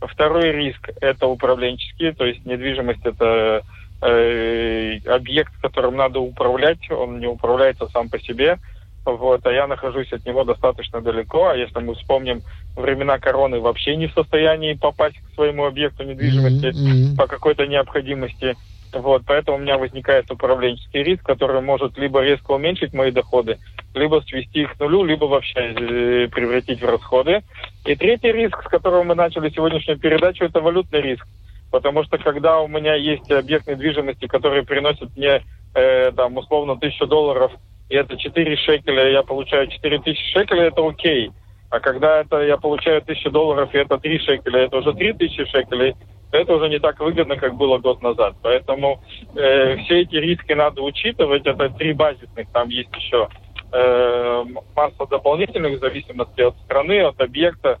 Второй 0.01 0.51
риск– 0.51 0.89
это 1.01 1.27
управленческий, 1.27 2.13
то 2.13 2.25
есть 2.25 2.45
недвижимость– 2.45 3.01
это 3.05 3.63
э, 4.01 4.99
объект, 5.07 5.53
которым 5.61 5.95
надо 5.95 6.19
управлять, 6.19 6.89
он 6.91 7.19
не 7.19 7.27
управляется 7.27 7.87
сам 7.87 8.09
по 8.09 8.19
себе, 8.19 8.59
вот, 9.05 9.45
а 9.45 9.51
я 9.51 9.67
нахожусь 9.67 10.11
от 10.11 10.25
него 10.25 10.43
достаточно 10.43 10.99
далеко, 10.99 11.49
а 11.49 11.55
если 11.55 11.79
мы 11.79 11.93
вспомним 11.95 12.41
времена 12.75 13.19
короны, 13.19 13.59
вообще 13.59 13.95
не 13.95 14.07
в 14.07 14.13
состоянии 14.13 14.73
попасть 14.73 15.17
к 15.17 15.35
своему 15.35 15.65
объекту 15.65 16.03
недвижимости 16.03 16.67
mm-hmm. 16.67 17.15
по 17.15 17.27
какой-то 17.27 17.67
необходимости, 17.67 18.55
вот, 18.93 19.23
поэтому 19.25 19.57
у 19.57 19.59
меня 19.59 19.77
возникает 19.77 20.31
управленческий 20.31 21.03
риск, 21.03 21.23
который 21.23 21.61
может 21.61 21.97
либо 21.97 22.21
резко 22.21 22.51
уменьшить 22.51 22.93
мои 22.93 23.11
доходы, 23.11 23.59
либо 23.95 24.21
свести 24.27 24.61
их 24.61 24.73
к 24.73 24.79
нулю, 24.79 25.03
либо 25.03 25.25
вообще 25.25 25.59
э, 25.59 26.27
превратить 26.27 26.81
в 26.81 26.85
расходы. 26.85 27.43
И 27.85 27.95
третий 27.95 28.31
риск, 28.31 28.61
с 28.63 28.67
которого 28.67 29.03
мы 29.03 29.15
начали 29.15 29.49
сегодняшнюю 29.49 29.99
передачу, 29.99 30.45
это 30.45 30.61
валютный 30.61 31.01
риск. 31.01 31.25
Потому 31.71 32.03
что 32.03 32.17
когда 32.17 32.59
у 32.59 32.67
меня 32.67 32.95
есть 32.95 33.29
объект 33.31 33.67
недвижимости, 33.67 34.27
который 34.27 34.63
приносит 34.63 35.15
мне, 35.15 35.43
э, 35.73 36.11
там, 36.11 36.37
условно, 36.37 36.77
тысячу 36.77 37.07
долларов, 37.07 37.51
и 37.89 37.95
это 37.95 38.17
4 38.17 38.55
шекеля, 38.57 39.11
я 39.11 39.23
получаю 39.23 39.67
4 39.67 39.99
тысячи 39.99 40.31
шекелей, 40.31 40.67
это 40.67 40.87
окей. 40.87 41.31
А 41.69 41.79
когда 41.79 42.21
это 42.21 42.41
я 42.41 42.57
получаю 42.57 43.01
тысячу 43.01 43.31
долларов, 43.31 43.73
и 43.73 43.77
это 43.77 43.97
3 43.97 44.19
шекеля, 44.19 44.61
это 44.61 44.77
уже 44.77 44.93
3 44.93 45.13
тысячи 45.13 45.45
шекелей, 45.45 45.95
это 46.31 46.53
уже 46.53 46.69
не 46.69 46.79
так 46.79 46.99
выгодно, 46.99 47.35
как 47.37 47.55
было 47.55 47.77
год 47.77 48.01
назад. 48.01 48.35
Поэтому 48.41 49.01
э, 49.35 49.77
все 49.77 50.01
эти 50.01 50.15
риски 50.15 50.53
надо 50.53 50.81
учитывать. 50.81 51.45
Это 51.45 51.69
три 51.69 51.93
базисных. 51.93 52.49
Там 52.51 52.69
есть 52.69 52.89
еще 52.95 53.29
э, 53.75 54.45
масса 54.75 55.05
дополнительных 55.09 55.77
в 55.77 55.81
зависимости 55.81 56.41
от 56.41 56.55
страны, 56.65 57.01
от 57.01 57.19
объекта, 57.19 57.79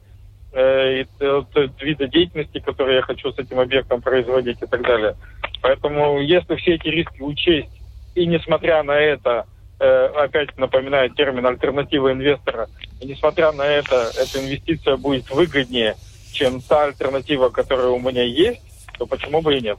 э, 0.51 1.05
от, 1.19 1.55
от 1.55 1.81
вида 1.81 2.07
деятельности, 2.07 2.59
который 2.59 2.95
я 2.95 3.01
хочу 3.01 3.31
с 3.31 3.39
этим 3.39 3.59
объектом 3.59 4.01
производить 4.01 4.61
и 4.61 4.65
так 4.65 4.81
далее. 4.81 5.15
Поэтому 5.61 6.19
если 6.19 6.55
все 6.55 6.75
эти 6.75 6.87
риски 6.87 7.21
учесть, 7.21 7.69
и 8.13 8.25
несмотря 8.25 8.83
на 8.83 8.99
это, 8.99 9.45
э, 9.79 10.05
опять 10.15 10.57
напоминаю 10.57 11.09
термин 11.11 11.45
альтернатива 11.45 12.11
инвестора, 12.11 12.67
и 12.99 13.07
несмотря 13.07 13.51
на 13.51 13.63
это, 13.65 14.11
эта 14.17 14.43
инвестиция 14.43 14.97
будет 14.97 15.29
выгоднее, 15.29 15.95
чем 16.33 16.61
та 16.61 16.83
альтернатива, 16.83 17.49
которая 17.49 17.87
у 17.87 17.99
меня 17.99 18.23
есть, 18.23 18.61
то 18.97 19.05
почему 19.05 19.41
бы 19.41 19.57
и 19.57 19.61
нет? 19.61 19.77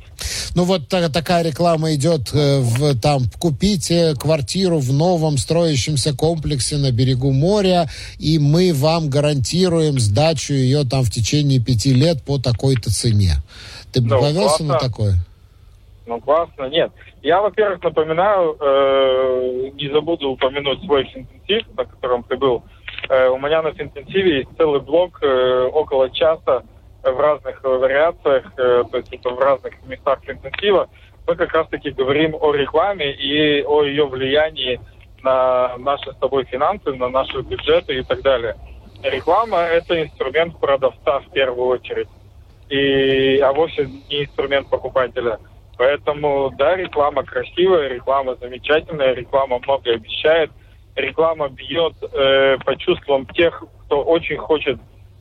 Ну 0.55 0.65
вот 0.65 0.88
та, 0.88 1.09
такая 1.09 1.43
реклама 1.43 1.95
идет 1.95 2.33
э, 2.33 2.61
в 2.61 2.99
там 3.00 3.23
купите 3.38 4.15
квартиру 4.15 4.79
в 4.79 4.93
новом 4.93 5.38
строящемся 5.38 6.17
комплексе 6.17 6.76
на 6.76 6.93
берегу 6.93 7.33
моря, 7.33 7.87
и 8.19 8.38
мы 8.38 8.73
вам 8.73 9.11
гарантируем 9.11 9.99
сдачу 9.99 10.55
ее 10.55 10.85
там 10.85 11.03
в 11.03 11.11
течение 11.11 11.61
пяти 11.61 11.93
лет 11.93 12.23
по 12.23 12.38
такой-то 12.38 12.91
цене. 12.91 13.35
Ты 13.93 14.00
бы 14.00 14.11
ну, 14.11 14.21
повелся 14.21 14.65
на 14.65 14.79
такое? 14.79 15.15
Ну 16.07 16.21
классно, 16.21 16.69
нет. 16.69 16.93
Я, 17.23 17.41
во-первых, 17.41 17.83
напоминаю, 17.83 18.57
э, 18.61 19.71
не 19.75 19.91
забуду 19.93 20.31
упомянуть 20.31 20.85
свой 20.85 21.03
интенсив, 21.03 21.67
на 21.76 21.85
котором 21.85 22.23
ты 22.23 22.37
был 22.37 22.62
Э, 23.09 23.29
у 23.29 23.38
меня 23.38 23.62
на 23.62 23.69
интенсиве 23.69 24.38
есть 24.38 24.49
целый 24.57 24.81
блок 24.81 25.19
э, 25.23 25.71
около 25.73 26.11
часа 26.11 26.62
в 27.13 27.21
разных 27.21 27.63
вариациях, 27.63 28.45
э, 28.57 28.85
то 28.91 28.97
есть 28.97 29.13
это 29.13 29.31
в 29.31 29.39
разных 29.39 29.75
местах 29.87 30.21
интенсива. 30.27 30.89
Мы 31.27 31.35
как 31.37 31.53
раз-таки 31.53 31.91
говорим 31.91 32.35
о 32.35 32.53
рекламе 32.53 33.13
и 33.13 33.63
о 33.63 33.83
ее 33.83 34.07
влиянии 34.07 34.81
на 35.23 35.77
наши 35.79 36.13
с 36.13 36.17
тобой 36.17 36.45
финансы, 36.45 36.93
на 36.93 37.09
наши 37.09 37.41
бюджеты 37.41 37.99
и 37.99 38.03
так 38.03 38.23
далее. 38.23 38.57
Реклама– 39.03 39.59
это 39.59 40.01
инструмент 40.03 40.59
продавца 40.59 41.21
в 41.21 41.31
первую 41.33 41.69
очередь, 41.69 42.09
и, 42.69 43.39
а 43.39 43.53
вовсе 43.53 43.89
не 44.09 44.25
инструмент 44.25 44.69
покупателя. 44.71 45.39
Поэтому, 45.77 46.51
да, 46.57 46.77
реклама 46.77 47.23
красивая, 47.25 47.89
реклама 47.89 48.37
замечательная, 48.37 49.15
реклама 49.15 49.59
много 49.59 49.93
обещает– 49.93 50.51
реклама 50.97 51.49
бьет 51.49 51.95
э, 52.03 52.57
по 52.65 52.77
чувствам 52.77 53.27
тех, 53.27 53.63
кто 53.85 54.03
очень 54.03 54.39
хочет 54.39 54.79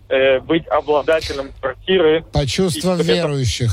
э, 0.09 0.39
быть 0.39 0.67
обладателем 0.67 1.51
квартиры. 1.59 2.23
По 2.33 2.45
чувствам 2.45 2.99
и, 2.99 3.03
верующих. 3.03 3.71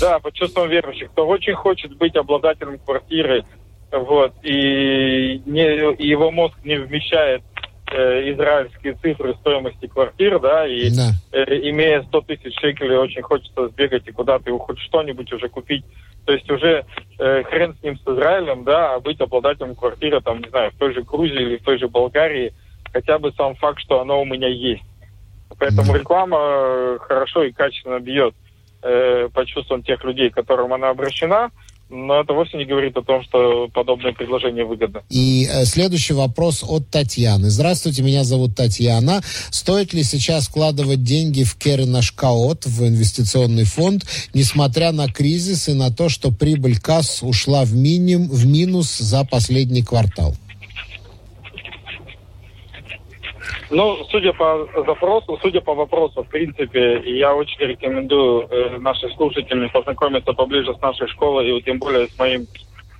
Да, 0.00 0.18
по 0.18 0.32
чувствам 0.32 0.68
верующих. 0.68 1.10
Кто 1.12 1.26
очень 1.26 1.54
хочет 1.54 1.96
быть 1.96 2.16
обладателем 2.16 2.78
квартиры, 2.78 3.44
вот, 3.92 4.32
и, 4.42 5.42
не, 5.46 5.94
и 5.94 6.08
его 6.08 6.30
мозг 6.30 6.54
не 6.64 6.76
вмещает 6.76 7.42
э, 7.92 8.32
израильские 8.32 8.94
цифры 8.94 9.34
стоимости 9.40 9.86
квартир, 9.86 10.38
да, 10.40 10.66
и 10.66 10.90
да. 10.90 11.10
Э, 11.32 11.44
имея 11.70 12.02
100 12.02 12.20
тысяч 12.22 12.54
шекелей, 12.60 12.96
очень 12.96 13.22
хочется 13.22 13.68
сбегать 13.68 14.06
и 14.06 14.12
куда-то 14.12 14.56
хоть 14.58 14.78
что-нибудь 14.78 15.32
уже 15.32 15.48
купить 15.48 15.84
то 16.30 16.34
есть 16.34 16.50
уже 16.50 16.84
э, 17.18 17.42
хрен 17.44 17.74
с 17.74 17.82
ним, 17.82 17.98
с 17.98 18.02
Израилем, 18.02 18.64
да, 18.64 18.94
а 18.94 19.00
быть 19.00 19.20
обладателем 19.20 19.74
квартиры, 19.74 20.20
там, 20.20 20.40
не 20.40 20.48
знаю, 20.48 20.70
в 20.70 20.76
той 20.76 20.94
же 20.94 21.02
Грузии 21.02 21.40
или 21.40 21.56
в 21.56 21.64
той 21.64 21.78
же 21.78 21.88
Болгарии, 21.88 22.52
хотя 22.92 23.18
бы 23.18 23.32
сам 23.32 23.54
факт, 23.56 23.80
что 23.80 24.00
оно 24.00 24.22
у 24.22 24.24
меня 24.24 24.48
есть. 24.48 24.84
Поэтому 25.58 25.94
реклама 25.94 26.38
э, 26.40 26.98
хорошо 27.00 27.44
и 27.44 27.52
качественно 27.52 28.00
бьет 28.00 28.34
э, 28.82 29.28
по 29.32 29.44
чувствам 29.46 29.82
тех 29.82 30.02
людей, 30.04 30.30
к 30.30 30.34
которым 30.34 30.72
она 30.72 30.90
обращена, 30.90 31.50
но 31.90 32.20
это 32.20 32.32
вовсе 32.32 32.56
не 32.56 32.64
говорит 32.64 32.96
о 32.96 33.02
том, 33.02 33.22
что 33.24 33.68
подобное 33.68 34.12
предложение 34.12 34.64
выгодно. 34.64 35.02
И 35.10 35.48
э, 35.50 35.64
следующий 35.64 36.14
вопрос 36.14 36.64
от 36.66 36.88
Татьяны. 36.88 37.50
Здравствуйте, 37.50 38.02
меня 38.02 38.22
зовут 38.22 38.54
Татьяна. 38.54 39.20
Стоит 39.50 39.92
ли 39.92 40.04
сейчас 40.04 40.46
вкладывать 40.46 41.02
деньги 41.02 41.42
в 41.42 41.56
Керенашкаот, 41.56 42.66
в 42.66 42.86
инвестиционный 42.86 43.64
фонд, 43.64 44.04
несмотря 44.34 44.92
на 44.92 45.08
кризис 45.08 45.68
и 45.68 45.72
на 45.72 45.90
то, 45.90 46.08
что 46.08 46.30
прибыль 46.30 46.78
касс 46.78 47.22
ушла 47.22 47.64
в, 47.64 47.74
миним, 47.74 48.28
в 48.28 48.46
минус 48.46 48.98
за 48.98 49.24
последний 49.24 49.82
квартал? 49.82 50.36
Ну, 53.70 54.04
судя 54.10 54.32
по 54.32 54.66
запросу, 54.74 55.38
судя 55.40 55.60
по 55.60 55.74
вопросу, 55.74 56.24
в 56.24 56.28
принципе, 56.28 57.02
я 57.18 57.34
очень 57.34 57.60
рекомендую 57.60 58.48
э, 58.50 58.78
нашим 58.78 59.10
слушателям 59.12 59.70
познакомиться 59.70 60.32
поближе 60.32 60.74
с 60.74 60.80
нашей 60.80 61.06
школой 61.06 61.56
и 61.56 61.62
тем 61.62 61.78
более 61.78 62.08
с 62.08 62.18
моим 62.18 62.46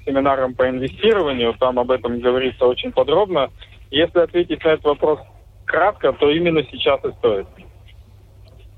семинаром 0.06 0.54
по 0.54 0.68
инвестированию. 0.68 1.54
Там 1.58 1.78
об 1.80 1.90
этом 1.90 2.20
говорится 2.20 2.66
очень 2.66 2.92
подробно. 2.92 3.50
Если 3.90 4.20
ответить 4.20 4.62
на 4.64 4.68
этот 4.68 4.84
вопрос 4.84 5.18
кратко, 5.64 6.12
то 6.12 6.30
именно 6.30 6.62
сейчас 6.70 7.04
и 7.04 7.10
стоит. 7.18 7.46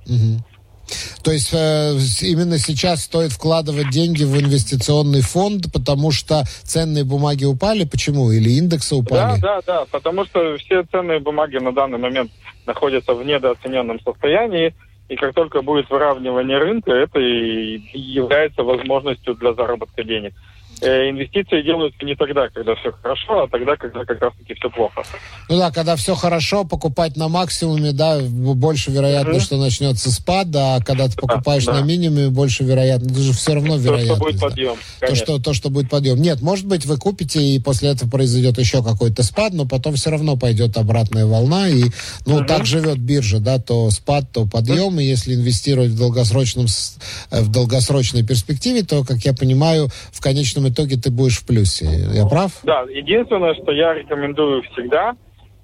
Угу. 0.06 0.51
То 1.22 1.32
есть 1.32 1.50
э, 1.52 1.92
именно 2.22 2.58
сейчас 2.58 3.04
стоит 3.04 3.32
вкладывать 3.32 3.90
деньги 3.90 4.24
в 4.24 4.38
инвестиционный 4.38 5.20
фонд, 5.20 5.72
потому 5.72 6.10
что 6.10 6.44
ценные 6.62 7.04
бумаги 7.04 7.44
упали. 7.44 7.84
Почему? 7.84 8.30
Или 8.30 8.50
индексы 8.50 8.94
упали? 8.94 9.40
Да, 9.40 9.60
да, 9.60 9.62
да. 9.66 9.84
Потому 9.90 10.24
что 10.24 10.56
все 10.58 10.84
ценные 10.84 11.20
бумаги 11.20 11.56
на 11.58 11.72
данный 11.72 11.98
момент 11.98 12.30
находятся 12.66 13.14
в 13.14 13.24
недооцененном 13.24 14.00
состоянии. 14.00 14.74
И 15.08 15.16
как 15.16 15.34
только 15.34 15.62
будет 15.62 15.90
выравнивание 15.90 16.58
рынка, 16.58 16.92
это 16.92 17.18
и 17.20 17.80
является 17.92 18.62
возможностью 18.62 19.34
для 19.34 19.52
заработка 19.52 20.04
денег. 20.04 20.32
Э, 20.82 21.10
инвестиции 21.10 21.62
делаются 21.62 22.04
не 22.04 22.14
тогда, 22.14 22.48
когда 22.48 22.74
все 22.74 22.92
хорошо, 22.92 23.44
а 23.44 23.48
тогда, 23.48 23.76
когда 23.76 24.04
как 24.04 24.20
раз-таки 24.20 24.54
все 24.54 24.70
плохо. 24.70 25.02
Ну 25.48 25.58
да, 25.58 25.70
когда 25.70 25.96
все 25.96 26.14
хорошо, 26.14 26.64
покупать 26.64 27.16
на 27.16 27.28
максимуме, 27.28 27.92
да, 27.92 28.20
больше 28.20 28.90
вероятность, 28.90 29.40
mm-hmm. 29.40 29.44
что 29.44 29.56
начнется 29.56 30.10
спад, 30.10 30.48
а 30.54 30.80
когда 30.80 31.08
ты 31.08 31.16
покупаешь 31.16 31.64
да, 31.64 31.72
да. 31.72 31.80
на 31.80 31.84
минимуме, 31.84 32.28
больше 32.28 32.64
вероятность, 32.64 33.12
это 33.12 33.20
же 33.20 33.32
все 33.32 33.54
равно 33.54 33.76
вероятность. 33.76 34.08
То, 34.08 34.16
что 34.16 34.24
будет 34.24 34.40
подъем. 34.40 34.76
То 35.00 35.14
что, 35.14 35.38
то, 35.38 35.54
что 35.54 35.70
будет 35.70 35.90
подъем. 35.90 36.20
Нет, 36.20 36.42
может 36.42 36.66
быть, 36.66 36.84
вы 36.86 36.96
купите, 36.96 37.40
и 37.42 37.58
после 37.58 37.90
этого 37.90 38.10
произойдет 38.10 38.58
еще 38.58 38.82
какой-то 38.82 39.22
спад, 39.22 39.52
но 39.52 39.66
потом 39.66 39.94
все 39.94 40.10
равно 40.10 40.36
пойдет 40.36 40.76
обратная 40.76 41.26
волна, 41.26 41.68
и, 41.68 41.84
ну, 42.26 42.40
mm-hmm. 42.40 42.46
так 42.46 42.66
живет 42.66 42.98
биржа, 42.98 43.38
да, 43.38 43.58
то 43.58 43.90
спад, 43.90 44.24
то 44.32 44.46
подъем, 44.46 44.98
mm-hmm. 44.98 45.02
и 45.02 45.06
если 45.06 45.34
инвестировать 45.34 45.90
в 45.90 45.98
долгосрочном, 45.98 46.66
э, 47.30 47.40
в 47.40 47.50
долгосрочной 47.50 48.24
перспективе, 48.24 48.82
то, 48.82 49.04
как 49.04 49.18
я 49.24 49.32
понимаю, 49.32 49.88
в 50.10 50.20
конечном 50.20 50.71
итоге 50.72 50.96
ты 50.96 51.10
будешь 51.10 51.38
в 51.38 51.46
плюсе. 51.46 51.86
Я 52.12 52.26
прав? 52.26 52.52
Да, 52.62 52.82
единственное, 52.90 53.54
что 53.54 53.72
я 53.72 53.94
рекомендую 53.94 54.62
всегда, 54.62 55.14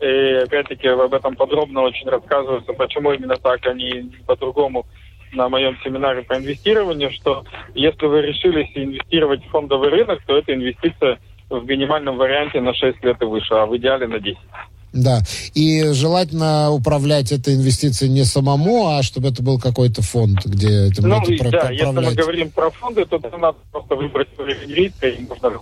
и 0.01 0.43
опять-таки 0.45 0.89
об 0.89 1.13
этом 1.13 1.35
подробно 1.35 1.83
очень 1.83 2.09
рассказывается, 2.09 2.73
почему 2.73 3.13
именно 3.13 3.37
так, 3.37 3.67
а 3.67 3.75
не 3.75 4.13
по-другому 4.27 4.87
на 5.33 5.49
моем 5.49 5.77
семинаре 5.85 6.23
по 6.23 6.35
инвестированию, 6.35 7.11
что 7.13 7.45
если 7.75 8.07
вы 8.07 8.23
решились 8.23 8.71
инвестировать 8.75 9.45
в 9.45 9.51
фондовый 9.51 9.91
рынок, 9.91 10.21
то 10.27 10.39
это 10.39 10.55
инвестиция 10.55 11.19
в 11.51 11.65
минимальном 11.67 12.17
варианте 12.17 12.61
на 12.61 12.75
6 12.75 13.03
лет 13.05 13.21
и 13.21 13.25
выше, 13.25 13.55
а 13.55 13.67
в 13.67 13.77
идеале 13.77 14.07
на 14.07 14.21
10. 14.21 14.39
Да, 14.93 15.21
и 15.55 15.93
желательно 15.93 16.71
управлять 16.71 17.31
этой 17.31 17.55
инвестицией 17.55 18.11
не 18.11 18.25
самому, 18.25 18.89
а 18.89 19.03
чтобы 19.03 19.29
это 19.29 19.43
был 19.43 19.61
какой-то 19.61 20.01
фонд, 20.03 20.47
где 20.47 20.89
это 20.89 21.07
ну, 21.07 21.23
и, 21.25 21.39
да, 21.39 21.71
если 21.71 21.87
мы 21.87 22.15
говорим 22.15 22.51
про 22.51 22.71
фонды, 22.71 23.05
то 23.05 23.21
надо 23.39 23.59
просто 23.71 23.95
выбрать 23.97 24.29
риска 24.67 25.09
и 25.09 25.21
можно 25.27 25.61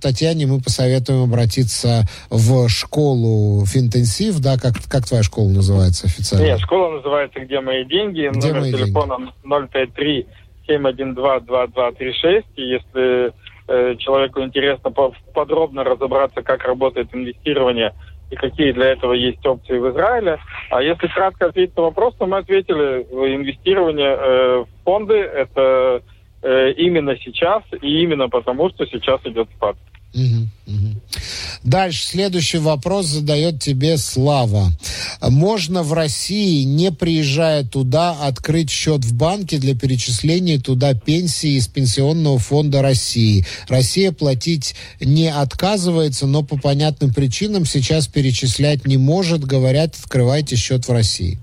Татьяне 0.00 0.46
мы 0.46 0.60
посоветуем 0.60 1.22
обратиться 1.22 2.02
в 2.30 2.68
школу 2.68 3.64
Финтенсив, 3.64 4.38
да, 4.40 4.56
как, 4.58 4.74
как 4.88 5.06
твоя 5.06 5.22
школа 5.22 5.48
называется 5.48 6.06
официально? 6.06 6.44
Нет, 6.44 6.60
школа 6.60 6.96
называется 6.96 7.40
«Где 7.40 7.60
мои 7.60 7.84
деньги», 7.84 8.28
Где 8.28 8.48
номер 8.48 8.60
мои 8.60 8.72
телефона 8.72 9.16
деньги? 9.44 10.26
053-712-2236, 10.68 12.44
и 12.56 12.62
если 12.62 13.32
э, 13.68 13.96
человеку 13.96 14.42
интересно 14.42 14.90
подробно 14.90 15.84
разобраться, 15.84 16.42
как 16.42 16.64
работает 16.64 17.08
инвестирование 17.14 17.94
и 18.30 18.36
какие 18.36 18.72
для 18.72 18.92
этого 18.92 19.12
есть 19.12 19.44
опции 19.46 19.78
в 19.78 19.90
Израиле. 19.90 20.38
А 20.70 20.82
если 20.82 21.06
кратко 21.06 21.46
ответить 21.46 21.76
на 21.76 21.84
вопрос, 21.84 22.14
то 22.18 22.26
мы 22.26 22.38
ответили, 22.38 23.06
инвестирование 23.34 24.16
э, 24.18 24.64
в 24.64 24.84
фонды– 24.84 25.14
это 25.14 26.02
э, 26.42 26.72
именно 26.72 27.16
сейчас 27.16 27.62
и 27.80 28.02
именно 28.02 28.28
потому, 28.28 28.68
что 28.70 28.86
сейчас 28.86 29.20
идет 29.24 29.48
спад. 29.56 29.76
Угу, 30.14 30.74
угу. 30.74 31.17
Дальше, 31.64 32.04
следующий 32.04 32.58
вопрос 32.58 33.06
задает 33.06 33.60
тебе 33.60 33.96
Слава. 33.96 34.68
Можно 35.20 35.82
в 35.82 35.92
России, 35.92 36.62
не 36.64 36.92
приезжая 36.92 37.64
туда, 37.64 38.16
открыть 38.22 38.70
счет 38.70 39.04
в 39.04 39.16
банке 39.16 39.58
для 39.58 39.74
перечисления 39.74 40.60
туда 40.60 40.94
пенсии 40.94 41.56
из 41.56 41.68
Пенсионного 41.68 42.38
фонда 42.38 42.82
России? 42.82 43.44
Россия 43.68 44.12
платить 44.12 44.74
не 45.00 45.30
отказывается, 45.30 46.26
но 46.26 46.42
по 46.42 46.58
понятным 46.58 47.12
причинам 47.12 47.64
сейчас 47.64 48.06
перечислять 48.06 48.86
не 48.86 48.96
может. 48.96 49.44
Говорят, 49.44 49.94
открывайте 50.02 50.56
счет 50.56 50.86
в 50.86 50.92
России. 50.92 51.38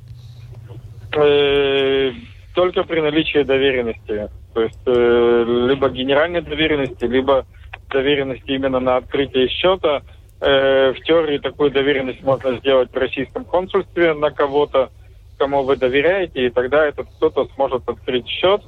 Э, 1.16 2.12
только 2.54 2.84
при 2.84 3.02
наличии 3.02 3.44
доверенности. 3.44 4.30
То 4.54 4.62
есть 4.62 4.80
э, 4.86 5.66
либо 5.70 5.90
генеральной 5.90 6.42
доверенности, 6.42 7.04
либо 7.06 7.46
доверенности 7.90 8.52
именно 8.52 8.80
на 8.80 8.98
открытие 8.98 9.48
счета. 9.48 10.02
Э, 10.42 10.92
в 10.92 11.02
теории 11.02 11.38
такую 11.38 11.72
доверенность 11.72 12.22
можно 12.24 12.58
сделать 12.58 12.92
в 12.92 12.98
российском 12.98 13.46
консульстве 13.46 14.14
на 14.14 14.32
кого-то, 14.32 14.92
кому 15.38 15.64
вы 15.64 15.76
доверяете, 15.78 16.48
и 16.48 16.50
тогда 16.50 16.86
этот 16.86 17.08
кто-то 17.18 17.48
сможет 17.56 17.88
открыть 17.88 18.28
счет, 18.28 18.62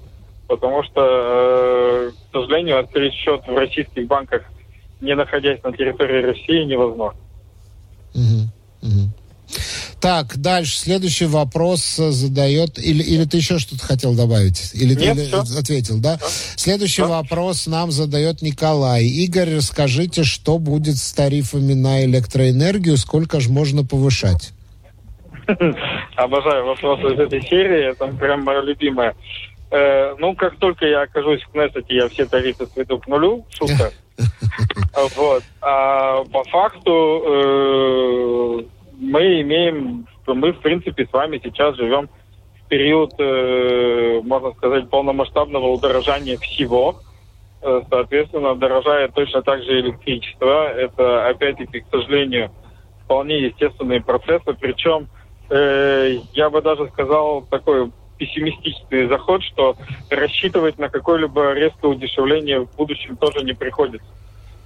потому 0.48 0.84
что, 0.84 1.02
э, 1.02 2.12
к 2.12 2.34
сожалению, 2.34 2.80
открыть 2.80 3.14
счет 3.14 3.42
в 3.48 3.56
российских 3.56 4.08
банках, 4.08 4.44
не 5.02 5.16
находясь 5.16 5.62
на 5.64 5.72
территории 5.74 6.24
России, 6.24 6.64
невозможно. 6.64 7.20
Угу, 8.14 8.48
угу. 8.82 9.10
Так, 10.00 10.38
дальше. 10.38 10.78
Следующий 10.78 11.26
вопрос 11.26 11.98
э, 12.00 12.12
задает... 12.12 12.78
Или, 12.78 13.02
или 13.02 13.26
ты 13.26 13.38
еще 13.38 13.58
что-то 13.58 13.84
хотел 13.84 14.14
добавить? 14.14 14.72
Или 14.76 14.94
Нет, 14.94 15.16
ты 15.16 15.26
все. 15.26 15.60
ответил, 15.60 16.00
да? 16.00 16.18
Все. 16.18 16.58
Следующий 16.58 17.02
все. 17.02 17.08
вопрос 17.08 17.66
нам 17.66 17.92
задает 17.92 18.42
Николай. 18.44 19.06
Игорь, 19.06 19.56
расскажите, 19.56 20.24
что 20.24 20.60
будет 20.60 20.98
с 20.98 21.14
тарифами 21.14 21.74
на 21.74 22.06
электроэнергию? 22.06 22.98
Сколько 22.98 23.40
же 23.40 23.50
можно 23.50 23.84
повышать? 23.84 24.52
Обожаю 26.16 26.66
вопросы 26.66 27.14
из 27.14 27.20
этой 27.20 27.42
серии. 27.42 27.92
Это 27.92 28.08
прям 28.08 28.44
мое 28.44 28.62
любимое. 28.62 29.16
Э, 29.72 30.16
ну, 30.20 30.36
как 30.36 30.58
только 30.58 30.86
я 30.86 31.02
окажусь 31.04 31.42
в 31.42 31.52
Кнессете, 31.52 31.96
я 31.96 32.08
все 32.10 32.26
тарифы 32.26 32.68
сведу 32.68 33.00
к 33.00 33.08
нулю. 33.08 33.46
Шутка. 33.50 33.92
Вот. 35.16 35.44
А 35.62 36.24
по 36.24 36.44
факту 36.46 37.22
э, 37.28 38.62
мы 39.00 39.42
имеем, 39.42 40.08
мы 40.26 40.52
в 40.52 40.60
принципе 40.60 41.06
с 41.06 41.14
вами 41.14 41.40
сейчас 41.44 41.76
живем 41.76 42.10
в 42.64 42.68
период, 42.68 43.14
э, 43.20 44.22
можно 44.24 44.52
сказать, 44.54 44.90
полномасштабного 44.90 45.68
удорожания 45.68 46.38
всего. 46.38 47.00
Э, 47.62 47.82
соответственно, 47.90 48.56
дорожает 48.56 49.14
точно 49.14 49.42
так 49.42 49.64
же 49.64 49.80
электричество. 49.80 50.68
Это, 50.70 51.28
опять-таки, 51.28 51.82
к 51.82 51.86
сожалению, 51.92 52.52
вполне 53.04 53.40
естественные 53.40 54.02
процессы. 54.02 54.54
Причем, 54.60 55.08
э, 55.50 56.18
я 56.34 56.50
бы 56.50 56.62
даже 56.62 56.88
сказал, 56.90 57.44
такой 57.44 57.92
пессимистический 58.18 59.08
заход, 59.08 59.44
что 59.44 59.76
рассчитывать 60.10 60.78
на 60.80 60.90
какое-либо 60.90 61.54
резкое 61.54 61.92
удешевление 61.92 62.62
в 62.62 62.76
будущем 62.76 63.16
тоже 63.16 63.44
не 63.44 63.54
приходится. 63.54 64.08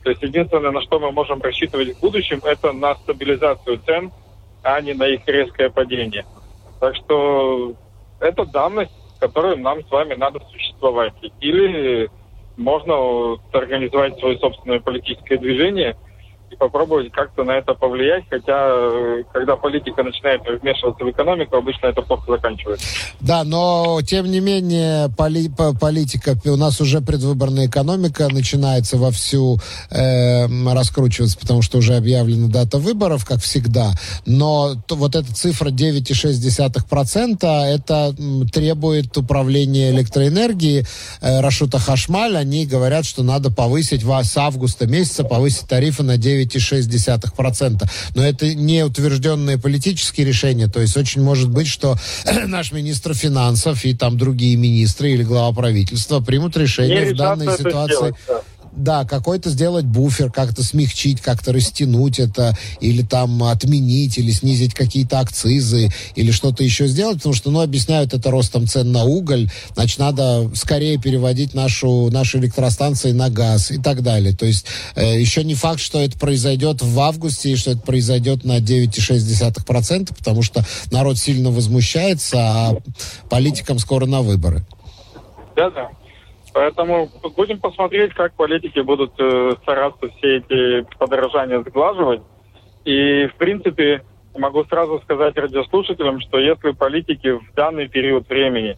То 0.04 0.10
есть 0.10 0.22
единственное, 0.22 0.72
на 0.72 0.82
что 0.82 1.00
мы 1.00 1.12
можем 1.12 1.42
рассчитывать 1.42 1.96
в 1.96 2.00
будущем, 2.00 2.42
это 2.44 2.72
на 2.72 2.96
стабилизацию 2.96 3.80
цен, 3.86 4.12
а 4.64 4.82
не 4.82 4.94
на 4.94 5.08
их 5.08 5.22
резкое 5.28 5.70
падение. 5.70 6.26
Так 6.80 6.96
что 6.96 7.74
это 8.20 8.46
данность, 8.46 8.92
которую 9.20 9.58
нам 9.58 9.86
с 9.86 9.92
вами 9.92 10.16
надо 10.16 10.40
существовать. 10.52 11.14
Или 11.40 12.10
можно 12.58 13.38
организовать 13.52 14.20
свое 14.20 14.38
собственное 14.38 14.80
политическое 14.80 15.38
движение– 15.38 15.96
и 16.52 16.56
попробовать 16.56 17.12
как-то 17.12 17.44
на 17.44 17.52
это 17.52 17.74
повлиять, 17.74 18.26
хотя 18.30 18.68
э, 18.70 19.24
когда 19.34 19.56
политика 19.56 20.04
начинает 20.04 20.42
вмешиваться 20.62 21.04
в 21.04 21.10
экономику, 21.10 21.56
обычно 21.56 21.88
это 21.88 22.02
плохо 22.02 22.32
заканчивается. 22.32 22.86
Да, 23.20 23.44
но 23.44 24.00
тем 24.06 24.30
не 24.30 24.40
менее 24.40 25.10
поли 25.18 25.50
политика, 25.80 26.36
у 26.46 26.56
нас 26.58 26.82
уже 26.82 27.02
предвыборная 27.02 27.68
экономика 27.68 28.28
начинается 28.30 28.98
вовсю 28.98 29.60
э, 29.90 30.48
раскручиваться, 30.74 31.38
потому 31.40 31.62
что 31.62 31.78
уже 31.78 31.96
объявлена 31.96 32.48
дата 32.48 32.78
выборов, 32.78 33.26
как 33.26 33.42
всегда, 33.42 33.92
но 34.26 34.76
то, 34.88 34.96
вот 34.96 35.16
эта 35.16 35.34
цифра 35.34 35.70
9,6% 35.70 37.46
это 37.66 38.16
требует 38.52 39.16
управления 39.18 39.92
электроэнергией. 39.92 40.86
Э, 41.22 41.42
Рашута 41.42 41.80
Хашмаль, 41.80 42.36
они 42.36 42.66
говорят, 42.66 43.06
что 43.06 43.24
надо 43.24 43.52
повысить 43.52 44.04
с 44.04 44.38
августа 44.38 44.88
месяца, 44.88 45.24
повысить 45.24 45.68
тарифы 45.68 46.04
на 46.04 46.18
9 46.18 46.41
9,6%. 46.46 47.90
Но 48.16 48.24
это 48.24 48.54
не 48.54 48.84
утвержденные 48.84 49.58
политические 49.58 50.28
решения. 50.28 50.68
То 50.68 50.82
есть 50.82 50.98
очень 50.98 51.22
может 51.22 51.50
быть, 51.50 51.68
что 51.68 51.98
наш 52.48 52.72
министр 52.72 53.14
финансов 53.14 53.86
и 53.86 53.94
там 53.94 54.18
другие 54.18 54.56
министры 54.56 55.12
или 55.12 55.24
глава 55.24 55.54
правительства 55.54 56.20
примут 56.20 56.58
решение 56.58 57.14
в 57.14 57.16
данной 57.16 57.58
ситуации. 57.58 57.96
Сделать, 57.96 58.16
да 58.28 58.42
да, 58.72 59.06
какой-то 59.06 59.50
сделать 59.50 59.86
буфер, 59.86 60.32
как-то 60.32 60.64
смягчить, 60.64 61.22
как-то 61.22 61.52
растянуть 61.54 62.20
это, 62.20 62.58
или 62.80 63.02
там 63.02 63.44
отменить, 63.44 64.18
или 64.18 64.32
снизить 64.32 64.74
какие-то 64.74 65.20
акцизы, 65.20 65.90
или 66.16 66.32
что-то 66.32 66.64
еще 66.64 66.88
сделать, 66.88 67.18
потому 67.18 67.36
что, 67.36 67.52
ну, 67.52 67.62
объясняют 67.62 68.14
это 68.14 68.32
ростом 68.32 68.68
цен 68.68 68.92
на 68.92 69.04
уголь, 69.04 69.50
значит, 69.74 70.00
надо 70.00 70.50
скорее 70.56 70.98
переводить 70.98 71.54
нашу, 71.54 72.10
наши 72.12 72.38
электростанции 72.38 73.12
на 73.12 73.30
газ 73.30 73.72
и 73.72 73.78
так 73.78 74.02
далее. 74.02 74.36
То 74.36 74.46
есть 74.46 74.66
э, 74.96 75.20
еще 75.20 75.44
не 75.44 75.56
факт, 75.56 75.80
что 75.80 76.00
это 76.00 76.18
произойдет 76.18 76.82
в 76.82 77.00
августе, 77.00 77.52
и 77.52 77.56
что 77.56 77.72
это 77.72 77.82
произойдет 77.82 78.44
на 78.46 78.60
9,6%, 78.60 80.16
потому 80.18 80.42
что 80.42 80.66
народ 80.92 81.18
сильно 81.18 81.52
возмущается, 81.52 82.38
а 82.38 82.78
политикам 83.30 83.80
скоро 83.80 84.06
на 84.06 84.22
выборы. 84.22 84.66
Да-да. 85.56 85.90
Поэтому 86.54 87.10
будем 87.36 87.60
посмотреть, 87.60 88.14
как 88.14 88.34
политики 88.34 88.80
будут 88.80 89.14
э, 89.18 89.54
стараться 89.62 90.10
все 90.10 90.38
эти 90.38 90.86
подорожания 90.98 91.62
сглаживать. 91.62 92.22
И, 92.84 93.28
в 93.28 93.36
принципе, 93.36 94.04
могу 94.36 94.66
сразу 94.66 95.00
сказать 95.04 95.38
радиослушателям, 95.38 96.20
что 96.20 96.40
если 96.40 96.72
политики 96.72 97.32
в 97.32 97.54
данный 97.56 97.88
период 97.88 98.28
времени 98.28 98.78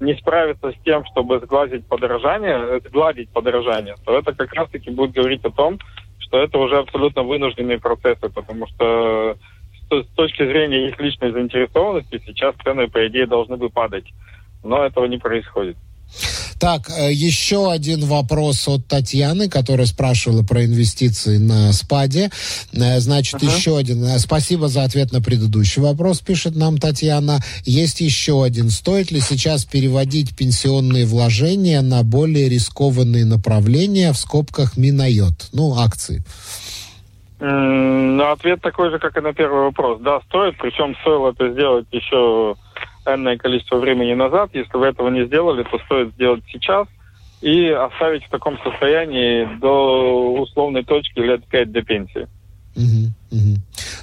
не 0.00 0.14
справится 0.16 0.72
с 0.72 0.84
тем, 0.84 1.04
чтобы 1.06 1.40
сгладить 1.40 1.86
подорожание, 1.86 2.80
сгладить 2.80 3.30
подорожание, 3.30 3.94
то 4.04 4.18
это 4.18 4.34
как 4.34 4.52
раз-таки 4.52 4.90
будет 4.90 5.12
говорить 5.12 5.44
о 5.44 5.50
том, 5.50 5.78
что 6.18 6.38
это 6.38 6.58
уже 6.58 6.78
абсолютно 6.78 7.22
вынужденные 7.22 7.78
процессы, 7.78 8.28
потому 8.28 8.66
что 8.66 9.36
с 9.90 10.06
точки 10.14 10.44
зрения 10.44 10.88
их 10.88 10.98
личной 10.98 11.30
заинтересованности 11.30 12.22
сейчас 12.26 12.54
цены, 12.64 12.88
по 12.88 13.06
идее, 13.06 13.26
должны 13.26 13.56
бы 13.56 13.70
падать. 13.70 14.06
Но 14.62 14.84
этого 14.84 15.06
не 15.06 15.18
происходит. 15.18 15.76
Так, 16.58 16.88
э, 16.90 17.12
еще 17.12 17.70
один 17.70 18.04
вопрос 18.04 18.68
от 18.68 18.86
Татьяны, 18.86 19.48
которая 19.48 19.86
спрашивала 19.86 20.42
про 20.42 20.64
инвестиции 20.64 21.38
на 21.38 21.72
СПАДе. 21.72 22.30
Э, 22.72 23.00
значит, 23.00 23.42
uh-huh. 23.42 23.56
еще 23.56 23.76
один. 23.76 24.04
Э, 24.04 24.18
спасибо 24.18 24.68
за 24.68 24.84
ответ 24.84 25.12
на 25.12 25.20
предыдущий 25.20 25.82
вопрос, 25.82 26.20
пишет 26.20 26.56
нам 26.56 26.78
Татьяна. 26.78 27.40
Есть 27.64 28.00
еще 28.00 28.44
один. 28.44 28.70
Стоит 28.70 29.10
ли 29.10 29.20
сейчас 29.20 29.64
переводить 29.64 30.36
пенсионные 30.36 31.06
вложения 31.06 31.80
на 31.82 32.02
более 32.02 32.48
рискованные 32.48 33.24
направления, 33.24 34.12
в 34.12 34.18
скобках 34.18 34.76
Минайот, 34.76 35.48
ну, 35.52 35.78
акции? 35.78 36.22
Ответ 37.40 38.62
такой 38.62 38.90
же, 38.90 38.98
как 38.98 39.16
и 39.18 39.20
на 39.20 39.34
первый 39.34 39.64
вопрос. 39.64 40.00
Да, 40.00 40.20
стоит, 40.28 40.56
причем 40.58 40.96
стоило 41.02 41.30
это 41.30 41.52
сделать 41.52 41.86
еще 41.90 42.54
энное 43.06 43.36
количество 43.36 43.76
времени 43.76 44.14
назад. 44.14 44.50
Если 44.52 44.76
вы 44.76 44.86
этого 44.86 45.08
не 45.08 45.26
сделали, 45.26 45.62
то 45.64 45.78
стоит 45.86 46.12
сделать 46.14 46.44
сейчас 46.50 46.86
и 47.40 47.68
оставить 47.68 48.24
в 48.24 48.30
таком 48.30 48.58
состоянии 48.62 49.48
до 49.60 50.40
условной 50.40 50.84
точки 50.84 51.20
лет 51.20 51.44
5 51.46 51.72
до 51.72 51.82
пенсии. 51.82 52.28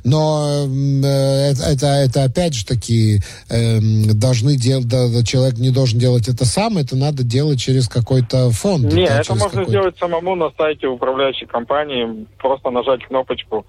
Но 0.04 0.66
э, 0.68 1.52
это, 1.52 1.88
это 1.88 2.24
опять 2.24 2.56
же 2.56 2.66
таки 2.66 3.20
э, 3.50 3.80
должны 4.14 4.56
делать, 4.56 4.88
да, 4.88 5.08
человек 5.24 5.60
не 5.60 5.70
должен 5.70 6.00
делать 6.00 6.28
это 6.28 6.46
сам, 6.46 6.78
это 6.78 6.96
надо 6.96 7.24
делать 7.24 7.60
через 7.60 7.88
какой-то 7.88 8.50
фонд. 8.52 8.92
Нет, 8.94 9.10
это 9.10 9.36
можно 9.36 9.66
сделать 9.66 9.98
самому 9.98 10.36
на 10.36 10.52
сайте 10.58 10.88
управляющей 10.88 11.46
компании, 11.46 12.26
просто 12.40 12.70
нажать 12.72 13.04
кнопочку 13.06 13.66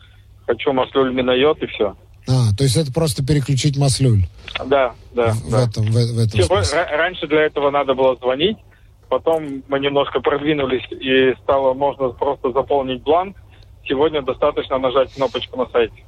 «Хочу 0.46 0.72
маслюль 0.72 1.12
Минайот» 1.12 1.62
и 1.62 1.66
все. 1.66 1.96
А, 2.28 2.54
то 2.56 2.64
есть 2.64 2.76
это 2.76 2.92
просто 2.92 3.24
переключить 3.24 3.76
маслюль? 3.76 4.26
Да, 4.66 4.94
да. 5.12 5.32
В, 5.32 5.50
да. 5.50 5.64
этом, 5.64 5.86
в, 5.86 5.92
в 5.92 6.18
этом 6.18 6.40
Всего, 6.40 6.62
раньше 6.96 7.26
для 7.26 7.42
этого 7.42 7.70
надо 7.70 7.94
было 7.94 8.16
звонить, 8.16 8.58
потом 9.08 9.62
мы 9.68 9.80
немножко 9.80 10.20
продвинулись 10.20 10.86
и 10.90 11.34
стало 11.42 11.74
можно 11.74 12.10
просто 12.10 12.52
заполнить 12.52 13.02
бланк. 13.02 13.36
Сегодня 13.88 14.22
достаточно 14.22 14.78
нажать 14.78 15.12
кнопочку 15.12 15.58
на 15.58 15.66
сайте. 15.66 16.04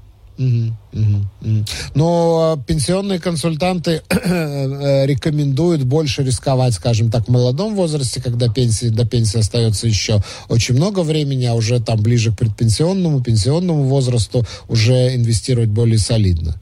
Но 1.95 2.59
пенсионные 2.67 3.21
консультанты 3.21 4.03
э, 4.11 5.07
рекомендуют 5.07 5.85
больше 5.85 6.23
рисковать, 6.23 6.75
скажем 6.75 7.11
так, 7.11 7.25
в 7.25 7.31
молодом 7.31 7.75
возрасте, 7.75 8.21
когда 8.23 8.49
пенсии, 8.53 8.89
до 8.89 9.07
пенсии 9.07 9.39
остается 9.39 9.87
еще 9.87 10.19
очень 10.49 10.75
много 10.75 11.01
времени, 11.01 11.47
а 11.47 11.55
уже 11.55 11.81
там 11.81 12.03
ближе 12.03 12.33
к 12.33 12.39
предпенсионному, 12.39 13.23
пенсионному 13.23 13.85
возрасту 13.85 14.43
уже 14.69 15.15
инвестировать 15.15 15.69
более 15.69 15.99
солидно. 15.99 16.55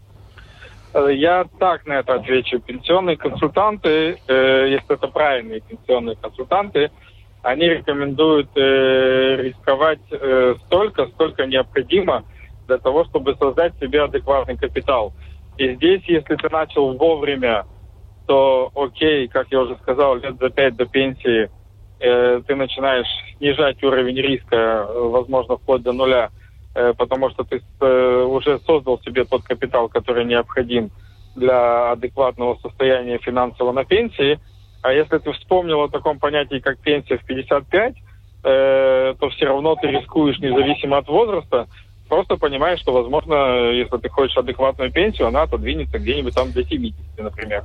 Э, 0.93 1.09
я 1.15 1.47
так 1.59 1.87
на 1.87 2.01
это 2.01 2.15
отвечу. 2.15 2.61
Пенсионные 2.61 3.17
консультанты, 3.17 4.19
э, 4.27 4.67
если 4.71 4.95
это 4.95 5.09
правильные 5.09 5.61
пенсионные 5.61 6.17
консультанты, 6.17 6.91
они 7.43 7.69
рекомендуют 7.69 8.51
э, 8.55 9.37
рисковать 9.43 10.01
э, 10.11 10.55
столько, 10.67 11.07
сколько 11.09 11.45
необходимо 11.47 12.25
для 12.73 12.79
того, 12.79 13.05
чтобы 13.05 13.37
создать 13.37 13.79
себе 13.79 14.03
адекватный 14.03 14.57
капитал. 14.57 15.13
И 15.59 15.75
здесь, 15.75 16.03
если 16.07 16.37
ты 16.37 16.49
начал 16.49 16.97
вовремя, 16.97 17.67
то 18.27 18.71
окей, 18.75 19.29
как 19.29 19.49
я 19.51 19.61
уже 19.61 19.77
сказал, 19.83 20.17
лет 20.17 20.39
за 20.39 20.49
пять 20.49 20.75
до 20.77 20.87
пенсии 20.87 21.51
э, 22.01 22.41
ты 22.47 22.55
начинаешь 22.55 23.07
снижать 23.37 23.83
уровень 23.85 24.17
риска, 24.17 24.87
возможно, 24.89 25.59
вплоть 25.59 25.83
до 25.83 25.93
нуля, 25.93 26.31
э, 26.75 26.95
потому 26.97 27.29
что 27.31 27.45
ты 27.45 27.61
э, 27.81 28.23
уже 28.23 28.59
создал 28.61 28.99
себе 29.01 29.25
тот 29.25 29.43
капитал, 29.43 29.91
который 29.91 30.25
необходим 30.25 30.91
для 31.37 31.93
адекватного 31.93 32.57
состояния 32.63 33.19
финансового 33.19 33.73
на 33.73 33.85
пенсии. 33.85 34.41
А 34.83 34.93
если 34.93 35.19
ты 35.19 35.31
вспомнил 35.33 35.83
о 35.83 35.89
таком 35.89 36.19
понятии, 36.19 36.59
как 36.59 36.79
пенсия 36.79 37.19
в 37.19 37.25
55, 37.27 37.95
э, 38.45 39.15
то 39.19 39.29
все 39.29 39.45
равно 39.45 39.77
ты 39.77 39.89
рискуешь 39.89 40.39
независимо 40.39 40.99
от 40.99 41.09
возраста, 41.09 41.69
просто 42.13 42.37
понимаешь, 42.37 42.79
что, 42.79 42.93
возможно, 42.93 43.71
если 43.73 43.97
ты 43.97 44.11
хочешь 44.11 44.37
адекватную 44.37 44.93
пенсию, 44.93 45.29
она 45.29 45.45
отодвинется 45.45 45.99
где-нибудь 45.99 46.35
там 46.35 46.53
до 46.53 46.63
70, 46.63 46.95
например. 47.17 47.65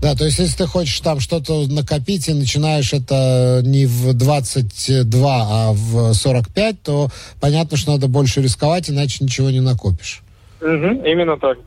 Да, 0.00 0.14
то 0.14 0.24
есть 0.24 0.38
если 0.38 0.58
ты 0.58 0.66
хочешь 0.68 1.00
там 1.00 1.18
что-то 1.18 1.66
накопить 1.66 2.28
и 2.28 2.32
начинаешь 2.32 2.92
это 2.92 3.60
не 3.64 3.86
в 3.86 4.14
22, 4.14 5.46
а 5.50 5.72
в 5.72 6.14
45, 6.14 6.80
то 6.80 7.08
понятно, 7.40 7.76
что 7.76 7.90
надо 7.90 8.06
больше 8.06 8.40
рисковать, 8.40 8.88
иначе 8.88 9.24
ничего 9.24 9.50
не 9.50 9.60
накопишь. 9.60 10.22
Угу, 10.60 11.02
именно 11.04 11.36
так. 11.36 11.58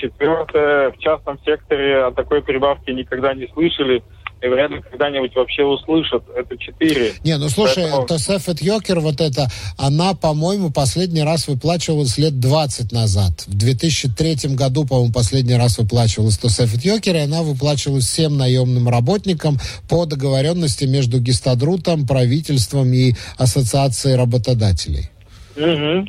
Четвертое, 0.00 0.92
в 0.92 0.98
частном 0.98 1.38
секторе 1.44 2.04
о 2.04 2.10
такой 2.10 2.42
прибавке 2.42 2.94
никогда 2.94 3.34
не 3.34 3.46
слышали 3.52 4.02
и 4.42 4.48
вряд 4.48 4.70
ли 4.70 4.80
когда-нибудь 4.80 5.34
вообще 5.34 5.64
услышат. 5.64 6.22
Это 6.34 6.56
четыре. 6.56 7.12
Не, 7.22 7.36
ну 7.36 7.48
слушай, 7.50 7.82
Поэтому... 7.82 8.06
Тосефет 8.06 8.62
Йокер, 8.62 9.00
вот 9.00 9.20
это, 9.20 9.48
она, 9.76 10.14
по-моему, 10.14 10.70
последний 10.70 11.22
раз 11.22 11.46
выплачивалась 11.46 12.16
лет 12.16 12.40
20 12.40 12.90
назад. 12.92 13.44
В 13.46 13.54
2003 13.54 14.54
году, 14.54 14.86
по-моему, 14.86 15.12
последний 15.12 15.56
раз 15.56 15.76
выплачивалась 15.78 16.38
Тосефет 16.38 16.82
Йокер, 16.82 17.16
и 17.16 17.20
она 17.20 17.42
выплачивалась 17.42 18.06
всем 18.06 18.38
наемным 18.38 18.88
работникам 18.88 19.58
по 19.88 20.06
договоренности 20.06 20.84
между 20.84 21.20
Гистадрутом, 21.20 22.06
правительством 22.06 22.92
и 22.94 23.12
Ассоциацией 23.36 24.16
работодателей. 24.16 25.10
Угу. 25.56 26.08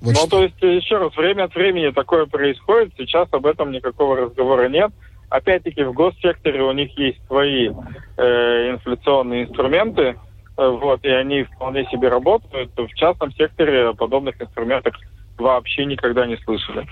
Вот 0.00 0.14
ну, 0.14 0.20
что... 0.20 0.28
то 0.28 0.42
есть, 0.42 0.60
еще 0.62 0.98
раз, 0.98 1.14
время 1.16 1.44
от 1.44 1.54
времени 1.54 1.90
такое 1.90 2.26
происходит, 2.26 2.92
сейчас 2.96 3.28
об 3.32 3.46
этом 3.46 3.70
никакого 3.70 4.16
разговора 4.16 4.68
нет. 4.68 4.90
Опять-таки, 5.28 5.84
в 5.84 5.92
госсекторе 5.92 6.62
у 6.62 6.72
них 6.72 6.96
есть 6.98 7.24
свои 7.26 7.68
э, 8.16 8.70
инфляционные 8.70 9.44
инструменты, 9.44 10.16
э, 10.56 10.68
вот, 10.68 11.04
и 11.04 11.08
они 11.08 11.44
вполне 11.44 11.84
себе 11.86 12.08
работают. 12.08 12.70
В 12.76 12.94
частном 12.94 13.32
секторе 13.32 13.94
подобных 13.94 14.40
инструментах 14.40 14.94
вообще 15.38 15.84
никогда 15.84 16.26
не 16.26 16.36
слышали. 16.38 16.86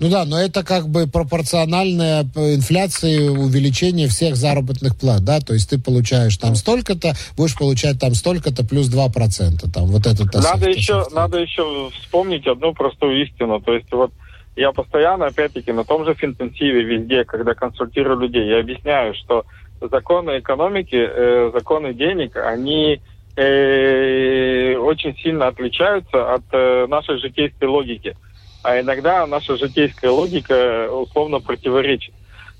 Ну 0.00 0.10
да, 0.10 0.24
но 0.24 0.40
это 0.40 0.64
как 0.64 0.88
бы 0.88 1.06
пропорциональная 1.06 2.22
инфляции 2.22 3.28
увеличение 3.28 4.08
всех 4.08 4.36
заработных 4.36 4.96
плат, 4.96 5.24
да, 5.24 5.40
то 5.40 5.54
есть 5.54 5.70
ты 5.70 5.80
получаешь 5.80 6.36
там 6.36 6.54
столько-то, 6.54 7.12
будешь 7.36 7.56
получать 7.56 7.98
там 8.00 8.14
столько-то 8.14 8.64
плюс 8.64 8.92
2%, 8.92 9.70
там 9.72 9.86
вот 9.86 10.06
это 10.06 10.24
Надо 10.40 10.70
еще, 10.70 11.04
надо 11.12 11.38
еще 11.38 11.90
вспомнить 12.00 12.46
одну 12.46 12.72
простую 12.74 13.22
истину, 13.24 13.60
то 13.60 13.74
есть 13.74 13.90
вот 13.92 14.12
я 14.56 14.72
постоянно, 14.72 15.26
опять-таки, 15.26 15.72
на 15.72 15.84
том 15.84 16.04
же 16.04 16.14
финтенсиве 16.14 16.84
везде, 16.84 17.24
когда 17.24 17.54
консультирую 17.54 18.18
людей, 18.20 18.46
я 18.46 18.60
объясняю, 18.60 19.14
что 19.14 19.44
законы 19.80 20.38
экономики, 20.38 20.96
э, 20.96 21.50
законы 21.52 21.92
денег, 21.92 22.36
они 22.36 23.00
э, 23.36 24.76
очень 24.76 25.16
сильно 25.16 25.48
отличаются 25.48 26.34
от 26.34 26.42
э, 26.52 26.86
нашей 26.88 27.18
житейской 27.18 27.68
логики 27.68 28.16
а 28.64 28.80
иногда 28.80 29.26
наша 29.26 29.56
житейская 29.56 30.10
логика 30.10 30.88
условно 30.90 31.38
противоречит. 31.38 32.14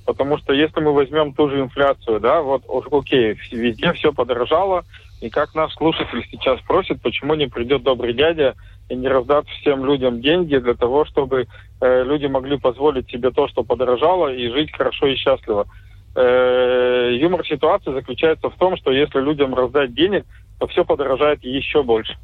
Потому 0.04 0.36
что 0.36 0.52
если 0.52 0.80
мы 0.80 0.92
возьмем 0.92 1.32
ту 1.32 1.48
же 1.48 1.60
инфляцию, 1.60 2.20
да, 2.20 2.42
вот, 2.42 2.62
окей, 2.92 3.38
везде 3.50 3.92
все 3.94 4.12
подорожало, 4.12 4.84
и 5.22 5.30
как 5.30 5.54
наш 5.54 5.72
слушатель 5.72 6.22
сейчас 6.30 6.60
просит, 6.60 7.00
почему 7.00 7.34
не 7.34 7.46
придет 7.46 7.82
добрый 7.82 8.12
дядя 8.12 8.54
и 8.90 8.94
не 8.94 9.08
раздаст 9.08 9.48
всем 9.48 9.86
людям 9.86 10.20
деньги 10.20 10.58
для 10.58 10.74
того, 10.74 11.06
чтобы 11.06 11.46
э, 11.80 12.04
люди 12.04 12.26
могли 12.26 12.58
позволить 12.58 13.10
себе 13.10 13.30
то, 13.30 13.48
что 13.48 13.64
подорожало, 13.64 14.28
и 14.28 14.50
жить 14.50 14.76
хорошо 14.76 15.06
и 15.06 15.16
счастливо. 15.16 15.66
Э, 16.14 17.16
юмор 17.18 17.46
ситуации 17.46 17.92
заключается 17.92 18.50
в 18.50 18.56
том, 18.56 18.76
что 18.76 18.92
если 18.92 19.20
людям 19.20 19.54
раздать 19.54 19.94
денег, 19.94 20.26
то 20.58 20.66
все 20.66 20.84
подорожает 20.84 21.42
еще 21.42 21.82
больше. 21.82 22.14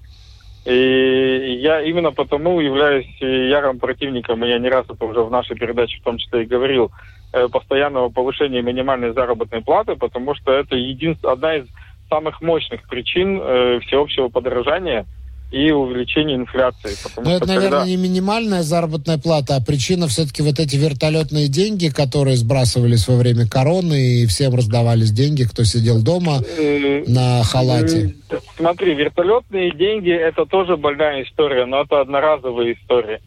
И 0.66 1.58
я 1.62 1.80
именно 1.82 2.12
потому 2.12 2.60
являюсь 2.60 3.08
ярым 3.20 3.78
противником, 3.78 4.44
и 4.44 4.48
я 4.48 4.58
не 4.58 4.68
раз 4.68 4.84
это 4.88 5.04
уже 5.04 5.22
в 5.22 5.30
нашей 5.30 5.56
передаче 5.56 5.98
в 6.00 6.04
том 6.04 6.18
числе 6.18 6.42
и 6.42 6.46
говорил, 6.46 6.90
э, 7.32 7.48
постоянного 7.48 8.10
повышения 8.10 8.60
минимальной 8.60 9.12
заработной 9.12 9.62
платы, 9.62 9.96
потому 9.96 10.34
что 10.34 10.52
это 10.52 10.76
единственная, 10.76 11.32
одна 11.32 11.56
из 11.56 11.66
самых 12.10 12.42
мощных 12.42 12.86
причин 12.88 13.40
э, 13.40 13.80
всеобщего 13.80 14.28
подорожания– 14.28 15.06
и 15.50 15.70
увеличение 15.72 16.36
инфляции. 16.36 16.90
Но 17.16 17.34
это, 17.34 17.46
наверное, 17.46 17.80
когда... 17.80 17.86
не 17.86 17.96
минимальная 17.96 18.62
заработная 18.62 19.18
плата, 19.18 19.56
а 19.56 19.60
причина 19.60 20.06
все-таки 20.06 20.42
вот 20.42 20.60
эти 20.60 20.76
вертолетные 20.76 21.48
деньги, 21.48 21.88
которые 21.88 22.36
сбрасывались 22.36 23.08
во 23.08 23.16
время 23.16 23.48
короны, 23.48 24.22
и 24.22 24.26
всем 24.26 24.54
раздавались 24.54 25.10
деньги, 25.10 25.42
кто 25.42 25.64
сидел 25.64 26.02
дома 26.02 26.40
э, 26.56 27.04
на 27.08 27.42
халате. 27.42 28.14
Смотри, 28.56 28.94
вертолетные 28.94 29.74
деньги 29.74 30.12
это 30.12 30.46
тоже 30.46 30.76
больная 30.76 31.24
история, 31.24 31.66
но 31.66 31.82
это 31.82 32.00
одноразовая 32.00 32.74
история. 32.74 33.20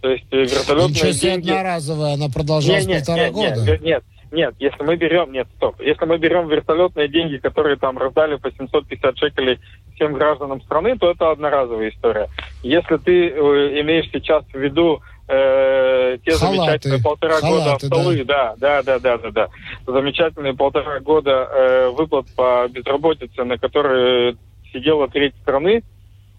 То 0.00 0.10
есть 0.10 0.24
э, 0.32 0.42
вертолетные 0.42 0.88
Ничего 0.88 1.12
себе 1.12 1.30
деньги... 1.30 1.50
одноразовая, 1.50 2.14
она 2.14 2.28
продолжалась 2.28 2.86
нет, 2.86 2.98
нет, 2.98 3.06
полтора 3.06 3.24
нет, 3.28 3.34
года. 3.34 3.70
Нет, 3.70 3.82
нет, 3.82 4.04
нет, 4.30 4.54
если 4.58 4.82
мы 4.82 4.96
берем, 4.96 5.32
нет, 5.32 5.46
стоп, 5.56 5.80
если 5.80 6.04
мы 6.04 6.18
берем 6.18 6.48
вертолетные 6.48 7.08
деньги, 7.08 7.38
которые 7.38 7.76
там 7.76 7.96
раздали 7.96 8.36
по 8.36 8.50
750 8.50 9.18
шекелей 9.18 9.58
всем 9.94 10.12
гражданам 10.12 10.60
страны, 10.62 10.96
то 10.98 11.10
это 11.10 11.30
одноразовая 11.30 11.90
история. 11.90 12.28
Если 12.62 12.96
ты 12.96 13.28
э, 13.28 13.80
имеешь 13.80 14.10
сейчас 14.12 14.44
в 14.52 14.58
виду 14.58 15.00
э, 15.28 16.18
те 16.24 16.32
халаты, 16.32 16.56
замечательные 16.56 17.02
полтора 17.02 17.40
халаты, 17.40 17.86
года 17.86 17.86
столы, 17.86 18.24
да. 18.24 18.54
да, 18.58 18.82
да, 18.82 18.98
да, 18.98 19.18
да, 19.18 19.30
да, 19.30 19.48
замечательные 19.86 20.54
полтора 20.54 21.00
года 21.00 21.48
э, 21.50 21.90
выплат 21.90 22.26
по 22.36 22.68
безработице, 22.68 23.44
на 23.44 23.56
которые 23.56 24.36
сидела 24.72 25.08
треть 25.08 25.34
страны, 25.42 25.82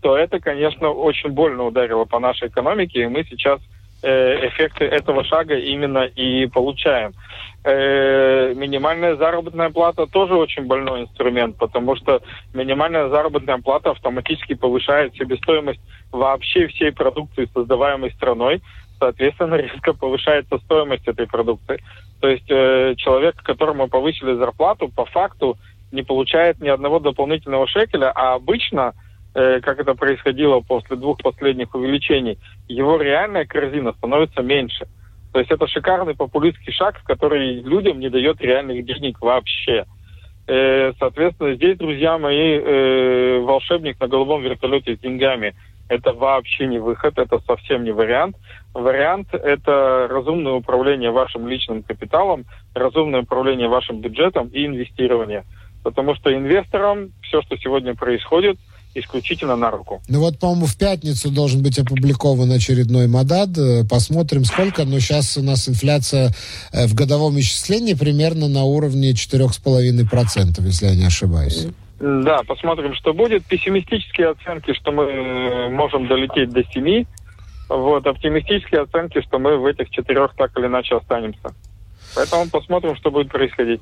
то 0.02 0.18
это, 0.18 0.40
конечно, 0.40 0.90
очень 0.90 1.30
больно 1.30 1.66
ударило 1.66 2.06
по 2.06 2.20
нашей 2.20 2.48
экономике, 2.48 3.04
и 3.04 3.08
мы 3.08 3.24
сейчас 3.24 3.60
эффекты 4.08 4.86
этого 4.86 5.24
шага 5.24 5.58
именно 5.58 6.06
и 6.06 6.46
получаем. 6.48 7.14
Э, 7.66 8.54
минимальная 8.56 9.18
заработная 9.18 9.70
плата 9.70 10.08
тоже 10.08 10.34
очень 10.34 10.66
больной 10.66 11.02
инструмент, 11.02 11.58
потому 11.58 11.98
что 11.98 12.22
минимальная 12.54 13.10
заработная 13.10 13.58
плата 13.58 13.92
автоматически 13.92 14.54
повышает 14.54 15.14
себестоимость 15.16 15.82
вообще 16.12 16.68
всей 16.68 16.94
продукции, 16.94 17.50
создаваемой 17.54 18.12
страной, 18.12 18.62
соответственно, 18.98 19.56
резко 19.58 19.94
повышается 19.94 20.58
стоимость 20.60 21.08
этой 21.08 21.28
продукции. 21.28 21.84
То 22.22 22.30
есть 22.30 22.50
э, 22.50 22.96
человек, 22.96 23.36
которому 23.44 23.90
повысили 23.90 24.36
зарплату, 24.36 24.88
по 24.88 25.06
факту 25.06 25.58
не 25.92 26.04
получает 26.04 26.62
ни 26.62 26.70
одного 26.70 27.00
дополнительного 27.00 27.68
шекеля, 27.68 28.12
а 28.16 28.36
обычно 28.36 28.94
Э, 28.94 29.09
как 29.62 29.80
это 29.80 29.96
происходило 29.96 30.60
после 30.60 30.96
двух 30.96 31.22
последних 31.22 31.74
увеличений, 31.74 32.38
его 32.68 32.98
реальная 32.98 33.46
корзина 33.46 33.94
становится 33.94 34.42
меньше. 34.42 34.88
То 35.32 35.40
есть 35.40 35.52
это 35.52 35.68
шикарный 35.68 36.16
популистский 36.16 36.74
шаг, 36.74 37.02
который 37.06 37.62
людям 37.62 38.00
не 38.00 38.10
дает 38.10 38.42
реальных 38.42 38.84
денег 38.86 39.22
вообще. 39.22 39.86
Э, 40.48 40.94
соответственно, 40.98 41.54
здесь, 41.54 41.78
друзья 41.78 42.18
мои, 42.18 42.58
э, 42.58 43.40
волшебник 43.40 44.00
на 44.00 44.08
голубом 44.08 44.42
вертолете 44.42 44.96
с 44.96 45.00
деньгами– 45.00 45.56
это 45.90 46.14
вообще 46.14 46.68
не 46.68 46.80
выход, 46.80 47.18
это 47.18 47.40
совсем 47.48 47.84
не 47.84 47.92
вариант. 47.92 48.36
Вариант– 48.74 49.28
это 49.34 50.08
разумное 50.10 50.54
управление 50.54 51.12
вашим 51.12 51.48
личным 51.48 51.82
капиталом, 51.82 52.46
разумное 52.76 53.22
управление 53.22 53.68
вашим 53.68 54.00
бюджетом 54.00 54.50
и 54.50 54.66
инвестирование. 54.66 55.46
Потому 55.84 56.14
что 56.14 56.34
инвесторам 56.34 57.12
все, 57.22 57.42
что 57.42 57.58
сегодня 57.58 57.96
происходит– 57.96 58.58
исключительно 59.00 59.56
на 59.56 59.72
руку. 59.72 60.02
Ну 60.08 60.20
вот, 60.20 60.40
по-моему, 60.40 60.66
в 60.66 60.78
пятницу 60.78 61.30
должен 61.32 61.64
быть 61.64 61.80
опубликован 61.80 62.52
очередной 62.52 63.08
МАДАД. 63.08 63.88
Посмотрим, 63.90 64.46
сколько. 64.46 64.86
Но 64.86 65.00
сейчас 65.00 65.38
у 65.38 65.44
нас 65.44 65.68
инфляция 65.70 66.32
э, 66.72 66.88
в 66.88 66.94
годовом 66.94 67.40
исчислении 67.40 67.94
примерно 67.94 68.48
на 68.48 68.64
уровне 68.64 69.12
4,5%, 69.12 70.66
если 70.66 70.86
я 70.88 70.96
не 70.96 71.06
ошибаюсь. 71.06 71.68
Да, 72.00 72.44
посмотрим, 72.48 72.94
что 72.96 73.14
будет. 73.14 73.46
Пессимистические 73.46 74.30
оценки, 74.30 74.74
что 74.74 74.92
мы 74.92 75.04
э, 75.04 75.70
можем 75.70 76.08
долететь 76.08 76.50
до 76.52 76.64
7. 76.64 77.06
Вот, 77.70 78.08
оптимистические 78.08 78.82
оценки, 78.82 79.22
что 79.22 79.38
мы 79.38 79.58
в 79.58 79.66
этих 79.66 79.90
четырех 79.92 80.34
так 80.36 80.58
или 80.58 80.66
иначе 80.66 80.96
останемся. 80.96 81.54
Поэтому 82.16 82.50
посмотрим, 82.50 82.96
что 82.96 83.12
будет 83.12 83.30
происходить. 83.30 83.82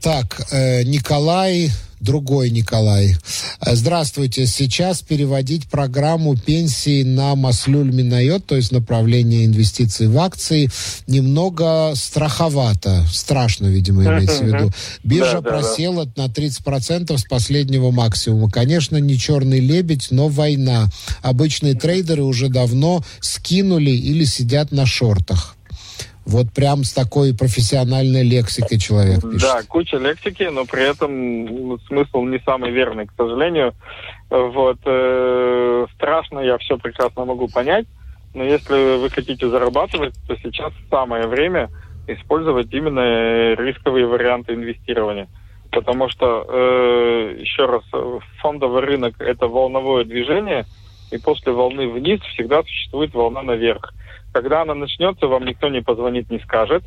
Так, 0.00 0.46
э, 0.50 0.82
Николай 0.84 1.70
другой 2.00 2.50
Николай. 2.50 3.16
Здравствуйте. 3.60 4.46
Сейчас 4.46 5.02
переводить 5.02 5.68
программу 5.68 6.36
пенсии 6.36 7.02
на 7.02 7.34
Маслюль 7.34 7.92
Минайот, 7.92 8.46
то 8.46 8.56
есть 8.56 8.72
направление 8.72 9.46
инвестиций 9.46 10.08
в 10.08 10.18
акции, 10.18 10.70
немного 11.06 11.92
страховато. 11.94 13.04
Страшно, 13.12 13.66
видимо, 13.66 14.04
имеется 14.04 14.44
в 14.44 14.46
виду. 14.46 14.70
Биржа 15.02 15.40
да, 15.40 15.50
просела 15.50 16.06
да. 16.06 16.24
на 16.24 16.26
30% 16.28 17.16
с 17.16 17.24
последнего 17.24 17.90
максимума. 17.90 18.50
Конечно, 18.50 18.98
не 18.98 19.18
черный 19.18 19.60
лебедь, 19.60 20.08
но 20.10 20.28
война. 20.28 20.88
Обычные 21.22 21.74
трейдеры 21.74 22.22
уже 22.22 22.48
давно 22.48 23.04
скинули 23.20 23.90
или 23.90 24.24
сидят 24.24 24.70
на 24.70 24.86
шортах. 24.86 25.55
Вот 26.26 26.52
прям 26.52 26.82
с 26.82 26.92
такой 26.92 27.34
профессиональной 27.34 28.24
лексикой 28.24 28.78
человек 28.78 29.22
пишет. 29.22 29.42
Да, 29.42 29.62
куча 29.68 29.96
лексики, 29.96 30.42
но 30.42 30.64
при 30.64 30.90
этом 30.90 31.78
смысл 31.86 32.22
не 32.24 32.40
самый 32.40 32.72
верный, 32.72 33.06
к 33.06 33.12
сожалению. 33.16 33.74
Вот. 34.28 34.78
Э, 34.84 35.86
страшно, 35.94 36.40
я 36.40 36.58
все 36.58 36.78
прекрасно 36.78 37.24
могу 37.24 37.46
понять, 37.46 37.86
но 38.34 38.42
если 38.42 38.98
вы 38.98 39.08
хотите 39.08 39.48
зарабатывать, 39.48 40.14
то 40.26 40.36
сейчас 40.42 40.72
самое 40.90 41.28
время 41.28 41.70
использовать 42.08 42.72
именно 42.72 43.54
рисковые 43.54 44.06
варианты 44.06 44.54
инвестирования. 44.54 45.28
Потому 45.70 46.08
что, 46.08 46.44
э, 46.48 47.36
еще 47.38 47.66
раз, 47.66 47.84
фондовый 48.40 48.82
рынок– 48.82 49.14
это 49.20 49.46
волновое 49.46 50.04
движение, 50.04 50.66
и 51.12 51.18
после 51.18 51.52
волны 51.52 51.88
вниз 51.88 52.20
всегда 52.32 52.62
существует 52.62 53.14
волна 53.14 53.42
наверх. 53.42 53.92
Когда 54.36 54.60
она 54.60 54.74
начнется, 54.74 55.28
вам 55.28 55.46
никто 55.46 55.70
не 55.70 55.80
позвонит, 55.80 56.30
не 56.30 56.38
скажет. 56.40 56.84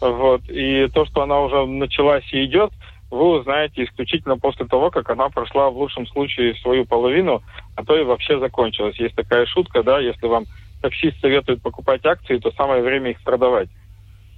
Вот. 0.00 0.42
И 0.48 0.86
то, 0.94 1.04
что 1.04 1.22
она 1.22 1.40
уже 1.40 1.66
началась 1.66 2.22
и 2.32 2.44
идет, 2.44 2.70
вы 3.10 3.40
узнаете 3.40 3.82
исключительно 3.82 4.38
после 4.38 4.66
того, 4.66 4.88
как 4.92 5.10
она 5.10 5.28
прошла 5.28 5.68
в 5.68 5.76
лучшем 5.76 6.06
случае 6.06 6.54
свою 6.54 6.84
половину, 6.84 7.42
а 7.74 7.84
то 7.84 7.98
и 7.98 8.04
вообще 8.04 8.38
закончилась. 8.38 9.00
Есть 9.00 9.16
такая 9.16 9.46
шутка, 9.46 9.82
да, 9.82 9.98
если 9.98 10.28
вам 10.28 10.44
таксист 10.80 11.20
советует 11.20 11.60
покупать 11.60 12.06
акции, 12.06 12.38
то 12.38 12.52
самое 12.52 12.84
время 12.84 13.10
их 13.10 13.20
продавать. 13.24 13.68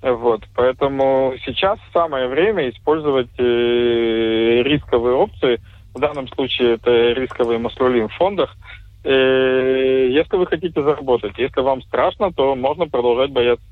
Вот, 0.01 0.41
поэтому 0.57 1.35
сейчас 1.45 1.79
самое 1.93 2.29
время 2.29 2.71
использовать 2.71 3.29
э, 3.37 4.63
рисковые 4.63 5.17
опции. 5.17 5.61
В 5.93 6.01
данном 6.01 6.29
случае 6.29 6.77
это 6.77 7.13
рисковые 7.13 7.59
маслюли 7.59 8.01
в 8.01 8.09
фондах, 8.15 8.57
если 9.05 10.37
вы 10.37 10.47
хотите 10.47 10.83
заработать. 10.83 11.37
Если 11.39 11.61
вам 11.61 11.83
страшно, 11.83 12.33
то 12.33 12.55
можно 12.55 12.87
продолжать 12.87 13.31
бояться. 13.31 13.65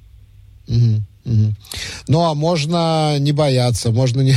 Ну, 2.09 2.21
а 2.25 2.35
можно 2.35 3.19
не 3.19 3.33
бояться, 3.33 3.93
можно 3.93 4.23
не... 4.23 4.35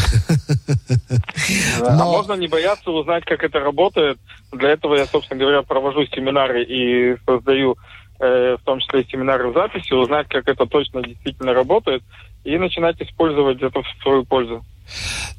Да, 1.80 1.96
Но... 1.98 2.04
А 2.04 2.06
можно 2.06 2.34
не 2.34 2.48
бояться 2.48 2.92
узнать, 2.92 3.26
как 3.26 3.44
это 3.44 3.60
работает. 3.60 4.18
Для 4.52 4.72
этого 4.72 4.96
я, 4.96 5.06
собственно 5.06 5.40
говоря, 5.40 5.64
провожу 5.64 6.06
семинары 6.06 6.64
и 6.64 7.18
создаю 7.26 7.76
э, 8.20 8.58
в 8.60 8.64
том 8.64 8.80
числе 8.80 9.02
и 9.02 9.10
семинары 9.10 9.50
в 9.50 9.54
записи, 9.54 9.94
узнать, 9.94 10.28
как 10.30 10.48
это 10.48 10.66
точно 10.66 11.02
действительно 11.02 11.54
работает, 11.54 12.04
и 12.44 12.58
начинать 12.58 13.02
использовать 13.02 13.62
это 13.62 13.82
в 13.82 14.04
свою 14.04 14.24
пользу. 14.24 14.64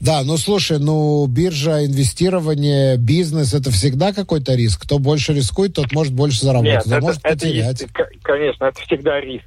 Да, 0.01 0.23
ну 0.25 0.37
слушай, 0.37 0.79
ну 0.79 1.27
биржа, 1.27 1.85
инвестирование, 1.85 2.97
бизнес 2.97 3.55
это 3.55 3.71
всегда 3.71 4.13
какой-то 4.13 4.55
риск. 4.55 4.83
Кто 4.83 4.99
больше 4.99 5.33
рискует, 5.33 5.75
тот 5.75 5.93
может 5.93 6.13
больше 6.13 6.41
заработать, 6.45 6.87
Нет, 6.87 6.93
а 6.93 6.97
это, 6.97 7.07
может 7.07 7.23
потерять. 7.23 7.83
Это 7.83 8.03
есть, 8.11 8.23
конечно, 8.23 8.65
это 8.65 8.81
всегда 8.83 9.21
риск. 9.21 9.45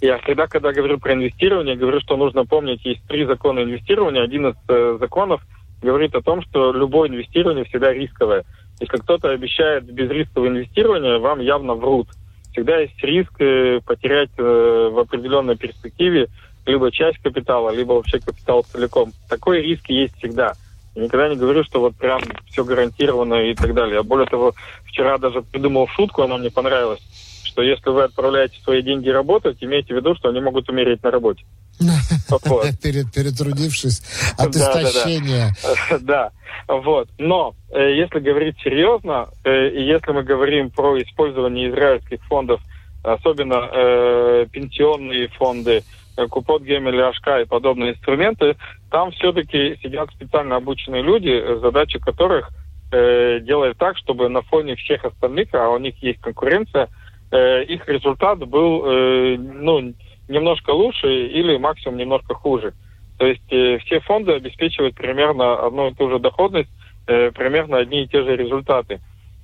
Я 0.00 0.18
всегда, 0.18 0.46
когда 0.46 0.72
говорю 0.72 0.98
про 0.98 1.12
инвестирование, 1.12 1.76
говорю, 1.76 2.00
что 2.00 2.16
нужно 2.16 2.46
помнить, 2.46 2.84
есть 2.84 3.02
три 3.06 3.26
закона 3.26 3.60
инвестирования. 3.60 4.22
Один 4.22 4.48
из 4.48 4.54
э, 4.68 4.96
законов 4.98 5.42
говорит 5.82 6.14
о 6.14 6.22
том, 6.22 6.42
что 6.42 6.72
любое 6.72 7.10
инвестирование 7.10 7.64
всегда 7.64 7.92
рисковое. 7.92 8.44
Если 8.80 8.96
кто-то 8.96 9.28
обещает 9.28 9.84
безрисковое 9.84 10.50
инвестирование, 10.50 11.18
вам 11.18 11.40
явно 11.40 11.74
врут. 11.74 12.08
Всегда 12.52 12.78
есть 12.78 13.02
риск 13.02 13.32
э, 13.40 13.80
потерять 13.84 14.30
э, 14.38 14.90
в 14.90 14.98
определенной 14.98 15.56
перспективе 15.56 16.28
либо 16.70 16.90
часть 16.90 17.18
капитала, 17.18 17.70
либо 17.70 17.92
вообще 17.92 18.18
капитал 18.18 18.64
целиком. 18.70 19.12
Такой 19.28 19.62
риск 19.62 19.88
есть 19.88 20.16
всегда. 20.18 20.54
Я 20.94 21.04
никогда 21.04 21.28
не 21.28 21.36
говорю, 21.36 21.62
что 21.64 21.80
вот 21.80 21.96
прям 21.96 22.20
все 22.50 22.64
гарантировано 22.64 23.50
и 23.50 23.54
так 23.54 23.74
далее. 23.74 23.96
Я 23.96 24.02
более 24.02 24.26
того, 24.26 24.54
вчера 24.84 25.18
даже 25.18 25.42
придумал 25.42 25.86
шутку, 25.88 26.22
она 26.22 26.36
мне 26.36 26.50
понравилась, 26.50 27.00
что 27.44 27.62
если 27.62 27.90
вы 27.90 28.04
отправляете 28.04 28.60
свои 28.62 28.82
деньги 28.82 29.08
работать, 29.08 29.58
имейте 29.60 29.94
в 29.94 29.96
виду, 29.96 30.14
что 30.16 30.28
они 30.28 30.40
могут 30.40 30.68
умереть 30.68 31.02
на 31.02 31.10
работе. 31.10 31.44
Перед, 32.82 33.12
перетрудившись 33.12 34.02
от 34.36 34.54
истощения. 34.54 35.54
Да, 36.00 36.30
вот. 36.68 37.08
Но 37.18 37.54
э, 37.70 37.96
если 37.96 38.18
говорить 38.18 38.56
серьезно, 38.62 39.28
э, 39.44 39.68
и 39.70 39.84
если 39.84 40.12
мы 40.12 40.22
говорим 40.22 40.70
про 40.70 41.00
использование 41.02 41.70
израильских 41.70 42.22
фондов, 42.26 42.60
особенно 43.02 43.68
э, 43.72 44.46
пенсионные 44.52 45.28
фонды, 45.28 45.82
Купот, 46.28 46.62
Гемель, 46.62 47.00
Ашка 47.02 47.40
и 47.40 47.46
подобные 47.46 47.92
инструменты, 47.92 48.56
там 48.90 49.10
все-таки 49.12 49.78
сидят 49.82 50.10
специально 50.10 50.56
обученные 50.56 51.02
люди, 51.02 51.58
задача 51.60 51.98
которых 51.98 52.50
э, 52.92 53.40
делает 53.40 53.78
так, 53.78 53.96
чтобы 53.98 54.28
на 54.28 54.42
фоне 54.42 54.76
всех 54.76 55.04
остальных, 55.04 55.48
а 55.54 55.70
у 55.70 55.78
них 55.78 56.00
есть 56.02 56.20
конкуренция, 56.20 56.88
э, 57.30 57.64
их 57.64 57.88
результат 57.88 58.38
был 58.38 58.84
э, 58.84 59.36
ну, 59.38 59.94
немножко 60.28 60.70
лучше 60.70 61.26
или 61.26 61.56
максимум 61.56 61.98
немножко 61.98 62.34
хуже. 62.34 62.72
То 63.18 63.26
есть 63.26 63.52
э, 63.52 63.78
все 63.78 64.00
фонды 64.00 64.32
обеспечивают 64.32 64.94
примерно 64.94 65.66
одну 65.66 65.88
и 65.88 65.94
ту 65.94 66.08
же 66.08 66.18
доходность, 66.18 66.70
э, 67.06 67.30
примерно 67.32 67.78
одни 67.78 68.04
и 68.04 68.08
те 68.08 68.22
же 68.22 68.36
результаты. 68.36 69.00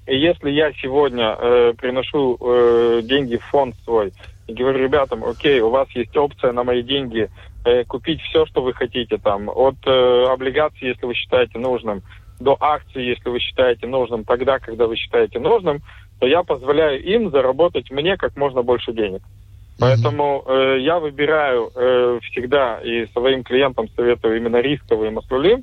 И 0.07 0.17
если 0.17 0.51
я 0.51 0.73
сегодня 0.81 1.37
э, 1.39 1.75
приношу 1.77 2.39
э, 2.41 3.01
деньги 3.03 3.37
в 3.37 3.45
фонд 3.45 3.75
свой 3.85 4.13
и 4.47 4.53
говорю 4.53 4.85
ребятам, 4.85 5.25
окей, 5.25 5.61
у 5.61 5.71
вас 5.71 5.89
есть 5.91 6.17
опция 6.17 6.53
на 6.53 6.65
мои 6.65 6.83
деньги 6.83 7.29
э, 7.65 7.85
купить 7.85 8.21
все, 8.23 8.47
что 8.47 8.63
вы 8.63 8.75
хотите, 8.75 9.19
там, 9.19 9.49
от 9.49 9.77
э, 9.87 10.25
облигаций, 10.29 10.89
если 10.89 11.07
вы 11.07 11.15
считаете 11.15 11.59
нужным, 11.59 12.03
до 12.39 12.57
акций, 12.61 13.05
если 13.05 13.29
вы 13.29 13.41
считаете 13.41 13.87
нужным, 13.87 14.25
тогда, 14.25 14.59
когда 14.59 14.87
вы 14.87 14.97
считаете 14.97 15.39
нужным, 15.39 15.81
то 16.21 16.27
я 16.27 16.43
позволяю 16.43 17.03
им 17.03 17.31
заработать 17.31 17.91
мне 17.91 18.17
как 18.17 18.37
можно 18.37 18.63
больше 18.63 18.93
денег. 18.93 19.23
Поэтому 19.79 20.43
э, 20.47 20.79
я 20.81 20.99
выбираю 20.99 21.71
э, 21.75 22.21
всегда 22.23 22.81
и 22.81 23.07
своим 23.09 23.43
клиентам 23.43 23.89
советую 23.95 24.39
именно 24.39 24.57
рисковые 24.57 25.11
маслюли 25.11 25.63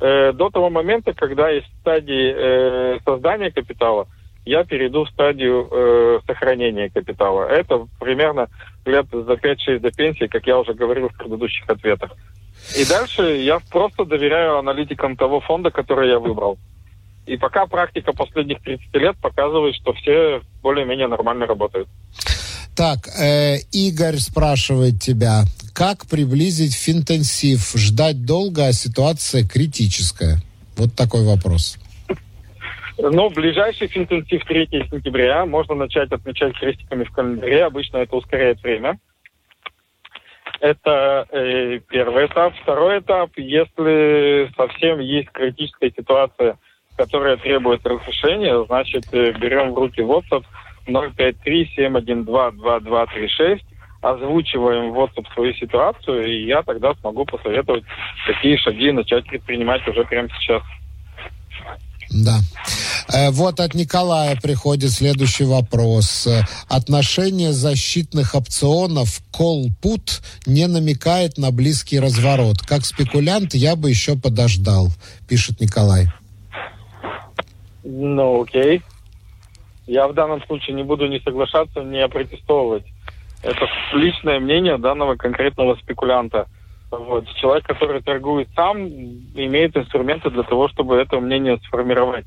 э, 0.00 0.32
до 0.32 0.48
того 0.48 0.70
момента, 0.70 1.12
когда 1.12 1.50
из 1.52 1.64
стадии 1.80 2.34
э, 2.34 2.98
создания 3.04 3.50
капитала 3.50 4.08
я 4.50 4.64
перейду 4.64 5.04
в 5.04 5.10
стадию 5.10 5.68
э, 5.70 6.20
сохранения 6.26 6.90
капитала. 6.90 7.44
Это 7.44 7.86
примерно 8.00 8.48
лет 8.84 9.06
за 9.12 9.34
5-6 9.34 9.78
до 9.78 9.92
пенсии, 9.92 10.26
как 10.26 10.44
я 10.46 10.58
уже 10.58 10.74
говорил 10.74 11.08
в 11.08 11.16
предыдущих 11.16 11.70
ответах. 11.70 12.10
И 12.76 12.84
дальше 12.84 13.22
я 13.36 13.60
просто 13.70 14.04
доверяю 14.04 14.58
аналитикам 14.58 15.16
того 15.16 15.40
фонда, 15.40 15.70
который 15.70 16.08
я 16.08 16.18
выбрал. 16.18 16.58
И 17.26 17.36
пока 17.36 17.66
практика 17.66 18.12
последних 18.12 18.60
30 18.62 18.94
лет 18.94 19.16
показывает, 19.18 19.76
что 19.76 19.92
все 19.92 20.42
более-менее 20.62 21.06
нормально 21.06 21.46
работают. 21.46 21.88
Так, 22.74 23.06
э, 23.06 23.58
Игорь 23.70 24.16
спрашивает 24.16 25.00
тебя, 25.00 25.44
как 25.72 26.06
приблизить 26.06 26.74
финтенсив? 26.74 27.72
Ждать 27.76 28.24
долго, 28.24 28.66
а 28.66 28.72
ситуация 28.72 29.46
критическая? 29.46 30.38
Вот 30.76 30.94
такой 30.96 31.24
вопрос. 31.24 31.78
Ну, 33.02 33.30
ближайший 33.30 33.88
финтенсив 33.88 34.44
3 34.44 34.66
сентября 34.90 35.46
можно 35.46 35.74
начать 35.74 36.12
отмечать 36.12 36.58
крестиками 36.58 37.04
в 37.04 37.12
календаре. 37.12 37.64
Обычно 37.64 37.98
это 37.98 38.16
ускоряет 38.16 38.62
время. 38.62 38.98
Это 40.60 41.26
э, 41.30 41.80
первый 41.88 42.26
этап. 42.26 42.54
Второй 42.62 43.00
этап, 43.00 43.30
если 43.36 44.50
совсем 44.56 45.00
есть 45.00 45.30
критическая 45.30 45.90
ситуация, 45.90 46.58
которая 46.96 47.38
требует 47.38 47.84
разрешения, 47.86 48.62
значит, 48.66 49.04
э, 49.12 49.32
берем 49.32 49.72
в 49.72 49.78
руки 49.78 50.00
WhatsApp– 50.00 50.44
053-712-2236, 50.86 53.60
озвучиваем 54.02 54.92
в 54.92 54.98
WhatsApp 54.98 55.26
свою 55.34 55.52
ситуацию, 55.54 56.26
и 56.26 56.44
я 56.46 56.62
тогда 56.62 56.94
смогу 56.94 57.24
посоветовать, 57.24 57.84
какие 58.26 58.56
шаги 58.56 58.90
начать 58.92 59.26
предпринимать 59.26 59.86
уже 59.86 60.04
прямо 60.04 60.28
сейчас. 60.40 60.62
Да. 62.24 62.38
Э, 63.08 63.30
вот 63.30 63.60
от 63.60 63.74
Николая 63.74 64.36
приходит 64.36 64.90
следующий 64.90 65.44
вопрос. 65.44 66.28
Отношение 66.68 67.52
защитных 67.52 68.34
опционов 68.34 69.20
call-put 69.32 70.22
не 70.46 70.66
намекает 70.66 71.38
на 71.38 71.50
близкий 71.50 71.98
разворот. 71.98 72.58
Как 72.60 72.84
спекулянт 72.84 73.54
я 73.54 73.76
бы 73.76 73.90
еще 73.90 74.16
подождал, 74.16 74.88
пишет 75.28 75.60
Николай. 75.60 76.06
Ну, 77.82 78.42
окей. 78.42 78.82
Я 79.86 80.06
в 80.06 80.14
данном 80.14 80.42
случае 80.44 80.76
не 80.76 80.84
буду 80.84 81.08
ни 81.08 81.18
соглашаться, 81.18 81.82
ни 81.82 82.06
протестовывать. 82.06 82.84
Это 83.42 83.66
личное 83.94 84.38
мнение 84.38 84.78
данного 84.78 85.16
конкретного 85.16 85.74
спекулянта. 85.76 86.46
Вот. 86.90 87.26
Человек, 87.36 87.66
который 87.66 88.02
торгует 88.02 88.48
сам, 88.54 88.86
имеет 88.86 89.76
инструменты 89.76 90.30
для 90.30 90.42
того, 90.42 90.68
чтобы 90.68 90.96
это 90.96 91.18
мнение 91.20 91.58
сформировать. 91.66 92.26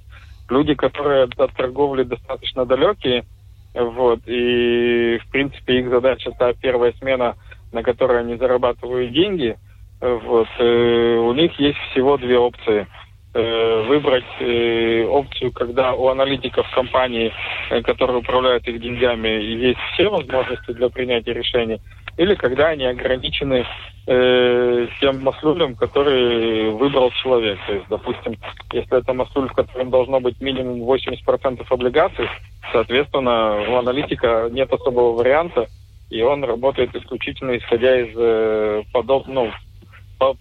Люди, 0.50 0.76
которые 0.76 1.24
от 1.24 1.54
торговли 1.56 2.04
достаточно 2.04 2.66
далекие, 2.66 3.26
вот, 3.74 4.20
и, 4.28 5.20
в 5.24 5.32
принципе, 5.32 5.80
их 5.80 5.90
задача– 5.90 6.32
та 6.40 6.54
первая 6.54 6.94
смена, 7.00 7.36
на 7.72 7.82
которой 7.82 8.20
они 8.20 8.36
зарабатывают 8.36 9.12
деньги, 9.12 9.58
вот, 10.00 10.48
э, 10.60 11.16
у 11.18 11.34
них 11.34 11.60
есть 11.60 11.80
всего 11.92 12.18
две 12.18 12.38
опции– 12.38 12.88
выбрать 13.34 14.26
э, 14.40 15.06
опцию, 15.06 15.52
когда 15.52 15.94
у 15.94 16.08
аналитиков 16.08 16.70
компании, 16.74 17.32
э, 17.70 17.82
которые 17.82 18.18
управляют 18.18 18.68
их 18.68 18.80
деньгами, 18.80 19.28
есть 19.28 19.80
все 19.94 20.10
возможности 20.10 20.72
для 20.72 20.90
принятия 20.90 21.34
решений, 21.34 21.80
или 22.18 22.36
когда 22.36 22.68
они 22.68 22.86
ограничены 22.86 23.66
э, 24.06 24.88
тем 25.00 25.24
маслюлем, 25.24 25.76
который 25.76 26.70
выбрал 26.72 27.12
человек. 27.24 27.58
То 27.66 27.74
есть, 27.74 27.86
допустим, 27.90 28.36
если 28.72 29.00
это 29.00 29.14
маслюль, 29.14 29.50
в 29.50 29.54
котором 29.54 29.90
должно 29.90 30.20
быть 30.20 30.40
минимум 30.40 30.84
80% 30.84 31.66
облигаций, 31.70 32.28
соответственно, 32.72 33.70
у 33.70 33.78
аналитика 33.78 34.50
нет 34.52 34.72
особого 34.72 35.18
варианта, 35.18 35.68
и 36.10 36.22
он 36.22 36.44
работает 36.44 36.96
исключительно 36.96 37.58
исходя 37.58 38.00
из 38.00 38.14
э, 38.16 38.84
подобного, 38.94 39.46
ну, 39.46 39.52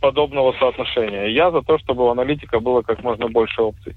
подобного 0.01 0.53
соотношения. 0.59 1.27
Я 1.27 1.51
за 1.51 1.62
то, 1.62 1.79
чтобы 1.79 2.05
у 2.05 2.11
аналитика 2.11 2.61
было 2.61 2.83
как 2.83 3.03
можно 3.03 3.29
больше 3.29 3.62
опций. 3.62 3.97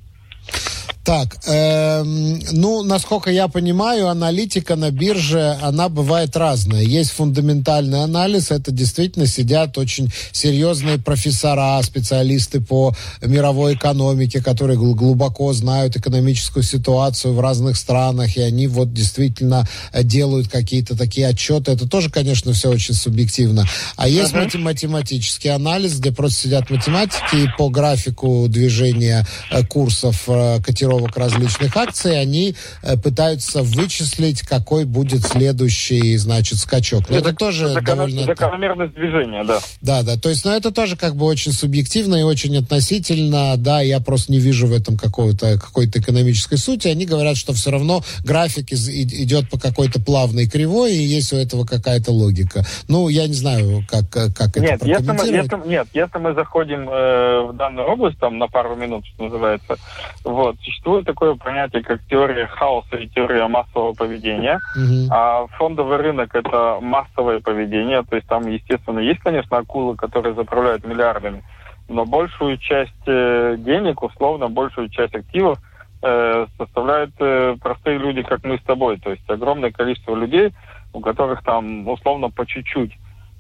Так, 1.06 1.38
эм, 1.46 2.40
ну, 2.54 2.82
насколько 2.82 3.30
я 3.30 3.48
понимаю, 3.48 4.08
аналитика 4.08 4.76
на 4.76 4.90
бирже, 4.90 5.56
она 5.62 5.88
бывает 5.88 6.36
разная. 6.36 6.82
Есть 6.82 7.12
фундаментальный 7.12 8.02
анализ, 8.04 8.50
это 8.50 8.72
действительно 8.72 9.28
сидят 9.28 9.78
очень 9.78 10.12
серьезные 10.32 10.98
профессора, 10.98 11.80
специалисты 11.84 12.60
по 12.60 12.96
мировой 13.22 13.76
экономике, 13.76 14.42
которые 14.42 14.80
глубоко 14.80 15.54
знают 15.54 15.96
экономическую 15.96 16.64
ситуацию 16.64 17.36
в 17.36 17.40
разных 17.40 17.78
странах, 17.78 18.36
и 18.36 18.42
они 18.42 18.66
вот 18.66 18.92
действительно 18.92 19.68
э, 19.94 20.02
делают 20.02 20.48
какие-то 20.48 20.98
такие 20.98 21.28
отчеты. 21.28 21.74
Это 21.74 21.88
тоже, 21.88 22.10
конечно, 22.10 22.52
все 22.54 22.72
очень 22.72 22.96
субъективно. 22.96 23.68
А 23.96 24.08
есть 24.08 24.34
uh-huh. 24.34 24.58
математический 24.58 25.52
анализ, 25.54 26.00
где 26.00 26.12
просто 26.12 26.42
сидят 26.46 26.72
математики 26.72 27.44
и 27.44 27.48
по 27.60 27.70
графику 27.70 28.48
движения 28.50 29.28
э, 29.52 29.64
курсов 29.68 30.24
э, 30.26 30.60
котировок 30.64 30.95
котировок 30.96 31.18
различных 31.18 31.76
акций, 31.78 32.20
они 32.20 32.56
э, 32.82 32.98
пытаются 32.98 33.62
вычислить, 33.64 34.42
какой 34.42 34.86
будет 34.86 35.24
следующий, 35.24 36.18
значит, 36.18 36.60
скачок. 36.60 37.10
Но 37.10 37.18
это, 37.18 37.30
это 37.30 37.38
тоже 37.38 37.70
закон... 37.70 37.84
довольно... 37.84 38.24
Закономерность 38.24 38.94
движения, 38.94 39.44
да. 39.44 39.60
Да, 39.82 40.04
да. 40.04 40.18
То 40.18 40.30
есть, 40.30 40.46
ну, 40.46 40.52
это 40.52 40.72
тоже 40.72 40.96
как 40.96 41.16
бы 41.16 41.26
очень 41.26 41.52
субъективно 41.52 42.16
и 42.16 42.24
очень 42.24 42.58
относительно. 42.58 43.56
Да, 43.58 43.82
я 43.82 44.00
просто 44.00 44.32
не 44.32 44.40
вижу 44.40 44.68
в 44.68 44.74
этом 44.74 44.98
какого-то, 44.98 45.60
какой-то 45.60 46.00
экономической 46.00 46.58
сути. 46.58 46.88
Они 46.88 47.06
говорят, 47.06 47.38
что 47.38 47.54
все 47.54 47.72
равно 47.72 48.04
график 48.24 48.72
из, 48.72 48.88
идет 48.90 49.50
по 49.50 49.60
какой-то 49.60 50.02
плавной 50.02 50.48
кривой, 50.48 50.94
и 50.94 51.04
есть 51.04 51.34
у 51.34 51.38
этого 51.38 51.66
какая-то 51.66 52.12
логика. 52.12 52.66
Ну, 52.88 53.10
я 53.10 53.28
не 53.28 53.34
знаю, 53.34 53.84
как, 53.90 54.10
как 54.10 54.56
нет, 54.58 54.82
это 54.82 54.88
если 54.88 55.12
мы, 55.12 55.26
если, 55.26 55.70
Нет, 55.70 55.88
если 55.94 56.18
мы 56.18 56.34
заходим 56.34 56.90
э, 56.90 57.48
в 57.50 57.54
данную 57.54 57.88
область, 57.88 58.18
там, 58.20 58.38
на 58.38 58.48
пару 58.48 58.76
минут, 58.76 59.06
что 59.06 59.26
называется, 59.26 59.78
вот, 60.24 60.56
существует 60.86 61.06
такое 61.06 61.36
понятие, 61.36 61.84
как 61.84 62.00
теория 62.08 62.46
хаоса 62.46 62.98
и 62.98 63.08
теория 63.08 63.48
массового 63.48 63.94
поведения. 63.94 64.60
Mm-hmm. 64.78 65.08
А 65.10 65.48
фондовый 65.58 65.98
рынок 65.98 66.36
это 66.36 66.78
массовое 66.80 67.40
поведение, 67.40 68.04
то 68.04 68.16
есть 68.16 68.28
там, 68.28 68.48
естественно, 68.48 69.00
есть, 69.00 69.20
конечно, 69.22 69.58
акулы, 69.58 69.96
которые 69.96 70.36
заправляют 70.36 70.86
миллиардами, 70.86 71.44
но 71.90 72.06
большую 72.06 72.58
часть 72.58 72.94
э, 73.08 73.56
денег, 73.58 74.04
условно, 74.04 74.48
большую 74.48 74.90
часть 74.90 75.16
активов 75.16 75.58
э, 76.04 76.46
составляют 76.58 77.12
э, 77.20 77.56
простые 77.60 77.98
люди, 77.98 78.22
как 78.22 78.44
мы 78.44 78.58
с 78.58 78.64
тобой. 78.64 79.00
То 79.00 79.10
есть 79.10 79.28
огромное 79.28 79.72
количество 79.72 80.16
людей, 80.16 80.54
у 80.94 81.00
которых 81.00 81.44
там, 81.44 81.88
условно, 81.88 82.30
по 82.30 82.46
чуть-чуть 82.46 82.94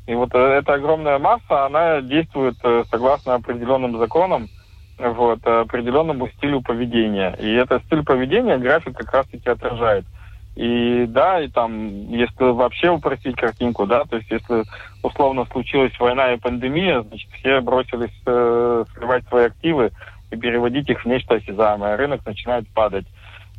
И 0.08 0.16
вот 0.16 0.34
э, 0.34 0.39
эта 0.39 0.74
огромная 0.74 1.20
масса, 1.20 1.66
она 1.66 2.02
действует 2.02 2.56
э, 2.64 2.84
согласно 2.89 3.36
определенным 3.36 3.98
законам, 3.98 4.48
вот, 4.98 5.46
определенному 5.46 6.28
стилю 6.30 6.62
поведения. 6.62 7.36
И 7.39 7.54
этот 7.54 7.84
стиль 7.86 8.04
поведения 8.04 8.58
график 8.58 8.98
как 8.98 9.14
раз-таки 9.14 9.50
отражает. 9.50 10.06
И 10.56 11.06
да, 11.10 11.41
и 11.41 11.50
там, 11.50 12.10
если 12.10 12.52
вообще 12.52 12.89
упростить 12.89 13.36
картинку, 13.36 13.86
да, 13.86 14.06
то 14.06 14.16
есть 14.16 14.32
если 14.32 14.64
условно 15.04 15.46
случилась 15.52 15.91
война 16.00 16.34
и 16.34 16.38
пандемия, 16.38 17.02
значит, 17.02 17.30
все 17.34 17.60
бросились 17.60 18.14
э, 18.26 18.86
сливать 18.96 19.28
свои 19.28 19.48
активы 19.48 19.91
и 20.32 20.38
переводить 20.38 20.89
их 20.89 21.04
в 21.04 21.08
нечто 21.08 21.36
осязаемое. 21.36 21.98
Рынок 21.98 22.26
начинает 22.26 22.70
падать. 22.70 23.06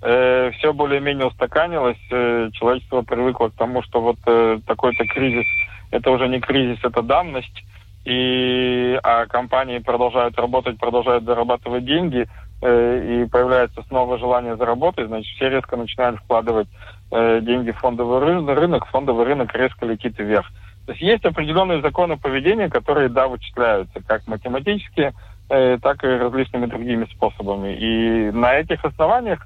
Э, 0.01 0.51
все 0.53 0.73
более-менее 0.73 1.27
устаканилось, 1.27 1.99
э, 2.11 2.51
человечество 2.55 3.03
привыкло 3.03 3.49
к 3.49 3.55
тому, 3.55 3.83
что 3.83 4.01
вот 4.01 4.19
э, 4.27 4.59
такой-то 4.67 5.05
кризис, 5.07 5.47
это 5.91 6.11
уже 6.11 6.29
не 6.29 6.41
кризис, 6.41 6.79
это 6.83 7.03
давность, 7.03 7.63
и, 8.07 8.99
а 9.03 9.27
компании 9.27 9.79
продолжают 9.79 10.39
работать, 10.39 10.79
продолжают 10.79 11.25
зарабатывать 11.25 11.85
деньги, 11.85 12.29
э, 12.63 13.23
и 13.25 13.29
появляется 13.29 13.83
снова 13.89 14.17
желание 14.17 14.57
заработать, 14.57 15.09
значит, 15.09 15.35
все 15.35 15.51
резко 15.51 15.77
начинают 15.77 16.21
вкладывать 16.21 16.69
э, 17.11 17.41
деньги 17.43 17.73
в 17.73 17.79
фондовый 17.79 18.21
рынок, 18.21 18.87
фондовый 18.87 19.27
рынок 19.27 19.53
резко 19.55 19.87
летит 19.87 20.19
вверх. 20.19 20.47
То 20.87 20.93
есть 20.93 21.03
есть 21.03 21.25
определенные 21.25 21.83
законы 21.83 22.17
поведения, 22.17 22.71
которые, 22.71 23.09
да, 23.09 23.27
вычисляются, 23.27 24.01
как 24.07 24.25
математически, 24.29 25.13
э, 25.49 25.79
так 25.83 26.05
и 26.05 26.07
различными 26.07 26.67
другими 26.67 27.07
способами. 27.07 27.75
И 27.75 28.31
на 28.31 28.55
этих 28.55 28.85
основаниях 28.85 29.41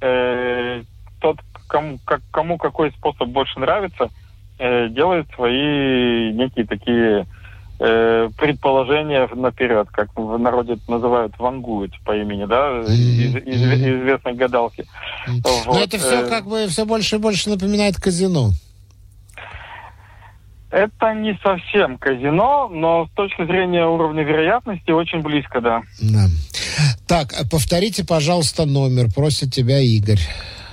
э, 0.00 0.82
тот, 1.20 1.38
кому, 1.66 1.98
как, 2.04 2.20
кому 2.30 2.58
какой 2.58 2.92
способ 2.92 3.26
больше 3.28 3.58
нравится, 3.58 4.08
э, 4.60 4.88
делает 4.90 5.26
свои 5.34 6.32
некие 6.32 6.64
такие 6.64 7.26
э, 7.78 8.28
предположения 8.36 9.28
наперед, 9.34 9.88
как 9.90 10.08
в 10.16 10.38
народе 10.38 10.78
называют, 10.88 11.38
вангуют 11.38 11.92
по 12.04 12.16
имени, 12.16 12.44
да, 12.44 12.80
из, 12.80 13.36
из, 13.36 13.62
известной 13.62 14.34
гадалки. 14.34 14.86
Вот. 15.26 15.66
Но 15.66 15.80
это 15.80 15.98
все 15.98 16.22
э, 16.22 16.28
как 16.28 16.46
бы 16.46 16.66
все 16.68 16.84
больше 16.84 17.16
и 17.16 17.18
больше 17.18 17.50
напоминает 17.50 17.96
казино. 17.96 18.50
Это 20.70 21.14
не 21.14 21.38
совсем 21.40 21.98
казино, 21.98 22.68
но 22.68 23.06
с 23.06 23.10
точки 23.14 23.46
зрения 23.46 23.86
уровня 23.86 24.24
вероятности 24.24 24.90
очень 24.90 25.20
близко, 25.20 25.60
да. 25.60 25.82
Да. 26.00 26.26
Так, 27.06 27.32
повторите, 27.48 28.04
пожалуйста, 28.04 28.66
номер. 28.66 29.06
Просит 29.14 29.52
тебя 29.52 29.78
Игорь. 29.78 30.18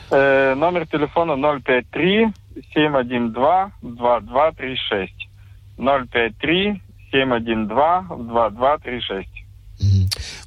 Э, 0.09 0.55
номер 0.55 0.87
телефона 0.87 1.35
053 1.35 2.33
712 2.73 3.73
2236. 3.81 5.13
053 5.77 6.81
712 7.11 8.27
2236. 8.27 9.41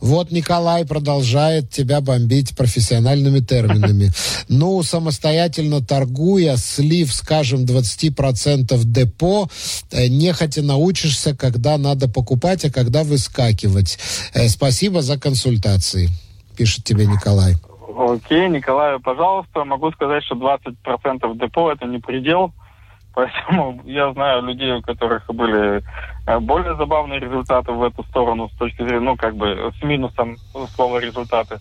Вот 0.01 0.31
Николай 0.31 0.87
продолжает 0.87 1.71
тебя 1.71 2.01
бомбить 2.01 2.57
профессиональными 2.57 3.41
терминами. 3.41 4.11
Ну, 4.51 4.83
самостоятельно 4.83 5.81
торгуя, 5.81 6.57
слив, 6.57 7.11
скажем, 7.12 7.65
20% 7.65 8.79
депо, 8.85 9.49
э, 9.91 10.09
нехотя 10.09 10.62
научишься, 10.62 11.35
когда 11.35 11.79
надо 11.79 12.11
покупать, 12.11 12.62
а 12.67 12.71
когда 12.71 13.05
выскакивать. 13.05 13.99
Э, 14.35 14.49
спасибо 14.49 15.01
за 15.01 15.19
консультации, 15.19 16.09
пишет 16.59 16.85
тебе 16.85 17.07
Николай. 17.07 17.55
Окей, 17.97 18.49
Николай, 18.51 19.01
пожалуйста, 19.01 19.65
могу 19.65 19.91
сказать, 19.93 20.23
что 20.25 20.35
20% 20.35 21.39
депо 21.39 21.73
это 21.73 21.87
не 21.87 21.99
предел. 21.99 22.53
Поэтому 23.15 23.81
я 23.87 24.12
знаю 24.12 24.43
людей, 24.43 24.73
у 24.73 24.83
которых 24.83 25.25
были 25.29 25.83
более 26.27 26.77
забавные 26.77 27.20
результаты 27.20 27.72
в 27.72 27.83
эту 27.83 28.03
сторону 28.05 28.49
с 28.55 28.59
точки 28.59 28.83
зрения, 28.83 29.01
ну, 29.01 29.16
как 29.16 29.37
бы 29.37 29.72
с 29.79 29.83
минусом 29.83 30.39
слова 30.75 30.99
результаты. 30.99 31.61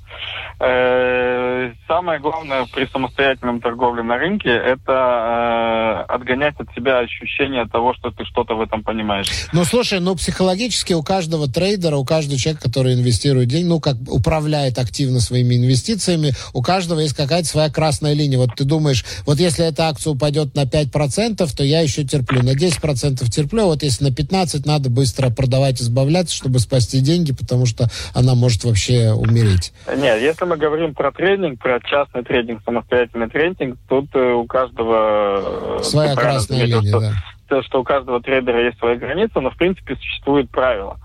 Э, 0.59 1.71
самое 1.87 2.19
главное 2.19 2.65
при 2.73 2.85
самостоятельном 2.85 3.59
торговле 3.59 4.03
на 4.03 4.17
рынке– 4.17 4.49
это 4.49 6.05
э, 6.07 6.13
отгонять 6.13 6.55
от 6.59 6.73
себя 6.73 6.99
ощущение 6.99 7.65
того, 7.67 7.93
что 7.93 8.11
ты 8.11 8.23
что-то 8.23 8.55
в 8.55 8.61
этом 8.61 8.83
понимаешь. 8.83 9.27
Ну, 9.51 9.65
слушай, 9.65 9.99
ну, 9.99 10.15
психологически 10.15 10.93
у 10.93 11.03
каждого 11.03 11.47
трейдера, 11.47 11.97
у 11.97 12.05
каждого 12.05 12.39
человека, 12.39 12.63
который 12.63 12.93
инвестирует 12.93 13.49
деньги, 13.49 13.67
ну, 13.67 13.79
как 13.81 13.97
управляет 14.07 14.79
активно 14.79 15.19
своими 15.19 15.55
инвестициями, 15.55 16.31
у 16.53 16.61
каждого 16.61 16.99
есть 16.99 17.15
какая-то 17.15 17.47
своя 17.47 17.69
красная 17.69 18.13
линия. 18.13 18.37
Вот 18.37 18.51
ты 18.55 18.63
думаешь, 18.63 19.03
вот 19.25 19.39
если 19.39 19.65
эта 19.65 19.89
акция 19.89 20.11
упадет 20.11 20.55
на 20.55 20.63
5%, 20.63 21.45
то 21.55 21.63
я 21.63 21.81
еще 21.81 22.05
терплю. 22.05 22.41
На 22.43 22.51
10% 22.51 23.29
терплю, 23.29 23.63
а 23.63 23.65
вот 23.65 23.83
если 23.83 24.05
на 24.05 24.09
15% 24.09 24.52
надо 24.65 24.89
быстро 24.89 25.29
продавать, 25.29 25.81
избавляться, 25.81 26.35
чтобы 26.35 26.59
спасти 26.59 26.99
деньги, 26.99 27.33
потому 27.33 27.65
что 27.65 27.87
она 28.13 28.35
может 28.35 28.63
вообще 28.63 29.11
умереть. 29.11 29.73
Нет, 29.87 30.21
если 30.21 30.45
мы 30.45 30.57
говорим 30.57 30.93
про 30.93 31.11
трейдинг, 31.11 31.59
про 31.59 31.79
частный 31.81 32.23
трейдинг, 32.23 32.61
самостоятельный 32.63 33.29
трейдинг, 33.29 33.77
тут 33.87 34.07
э, 34.13 34.33
у 34.33 34.45
каждого... 34.45 35.79
Э, 35.79 35.83
Своя 35.83 36.15
красная 36.15 36.65
линия, 36.65 36.89
что, 36.89 36.99
да. 36.99 37.13
То, 37.47 37.63
что 37.63 37.81
у 37.81 37.83
каждого 37.83 38.21
трейдера 38.21 38.65
есть 38.65 38.79
свои 38.79 38.97
границы, 38.97 39.39
но 39.39 39.51
в 39.51 39.57
принципе 39.57 39.95
существует 39.95 40.49
правило. 40.49 40.97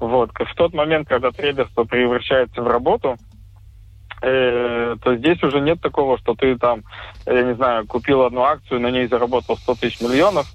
Вот. 0.00 0.30
В 0.32 0.54
тот 0.54 0.74
момент, 0.74 1.08
когда 1.08 1.30
трейдерство 1.30 1.84
превращается 1.84 2.62
в 2.62 2.68
работу, 2.68 3.16
э, 4.22 4.96
то 5.02 5.16
здесь 5.16 5.42
уже 5.42 5.60
нет 5.60 5.80
такого, 5.80 6.18
что 6.18 6.34
ты 6.34 6.56
там, 6.56 6.82
я 7.26 7.42
не 7.42 7.54
знаю, 7.54 7.86
купил 7.86 8.22
одну 8.22 8.42
акцию, 8.42 8.80
на 8.80 8.90
ней 8.90 9.06
заработал 9.08 9.56
100 9.56 9.74
тысяч 9.76 10.00
миллионов, 10.00 10.46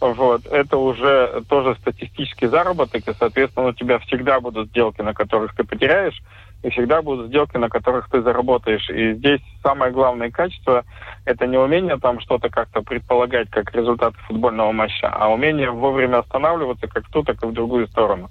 вот, 0.00 0.46
это 0.46 0.76
уже 0.76 1.42
тоже 1.48 1.76
статистический 1.80 2.46
заработок, 2.46 3.06
и, 3.06 3.12
соответственно, 3.18 3.68
у 3.68 3.72
тебя 3.72 3.98
всегда 3.98 4.40
будут 4.40 4.68
сделки, 4.68 5.00
на 5.00 5.12
которых 5.12 5.54
ты 5.56 5.64
потеряешь, 5.64 6.20
и 6.62 6.70
всегда 6.70 7.02
будут 7.02 7.28
сделки, 7.28 7.56
на 7.56 7.68
которых 7.68 8.08
ты 8.10 8.22
заработаешь. 8.22 8.88
И 8.90 9.14
здесь 9.14 9.40
самое 9.62 9.92
главное 9.92 10.30
качество– 10.30 10.84
это 11.24 11.46
не 11.46 11.56
умение 11.56 11.98
там 11.98 12.20
что-то 12.20 12.48
как-то 12.48 12.82
предполагать, 12.82 13.50
как 13.50 13.74
результат 13.74 14.14
футбольного 14.26 14.72
матча, 14.72 15.08
а 15.08 15.28
умение 15.28 15.70
вовремя 15.70 16.18
останавливаться 16.18 16.86
как 16.86 17.06
в 17.06 17.10
ту, 17.10 17.22
так 17.22 17.42
и 17.42 17.46
в 17.46 17.52
другую 17.52 17.88
сторону. 17.88 18.30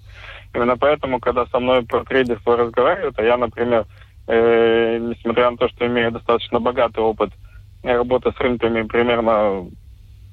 Именно 0.53 0.77
поэтому, 0.77 1.19
когда 1.19 1.45
со 1.47 1.59
мной 1.59 1.83
про 1.83 2.03
трейдерство 2.03 2.57
разговаривают, 2.57 3.19
а 3.19 3.23
я, 3.23 3.37
например, 3.37 3.85
э, 4.27 4.97
несмотря 4.99 5.51
на 5.51 5.57
то, 5.57 5.67
что 5.69 5.85
имею 5.85 6.11
достаточно 6.11 6.59
богатый 6.59 6.99
опыт 6.99 7.31
работы 7.83 8.31
с 8.31 8.39
рынками 8.39 8.83
примерно 8.83 9.67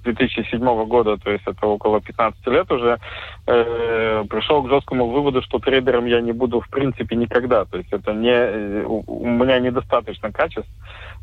2007 0.05 0.84
года, 0.86 1.16
то 1.16 1.30
есть 1.30 1.44
это 1.46 1.66
около 1.66 2.00
15 2.00 2.46
лет 2.48 2.70
уже, 2.70 2.98
э, 3.46 4.24
пришел 4.28 4.62
к 4.62 4.68
жесткому 4.68 5.09
выводу, 5.09 5.42
что 5.42 5.59
трейдером 5.59 6.07
я 6.07 6.20
не 6.20 6.32
буду 6.32 6.61
в 6.61 6.68
принципе 6.68 7.16
никогда. 7.16 7.64
То 7.64 7.78
есть 7.78 7.92
это 7.92 8.12
не, 8.12 8.30
э, 8.30 8.84
у, 8.84 9.26
меня 9.26 9.59
недостаточно 9.59 10.32
качеств 10.32 10.70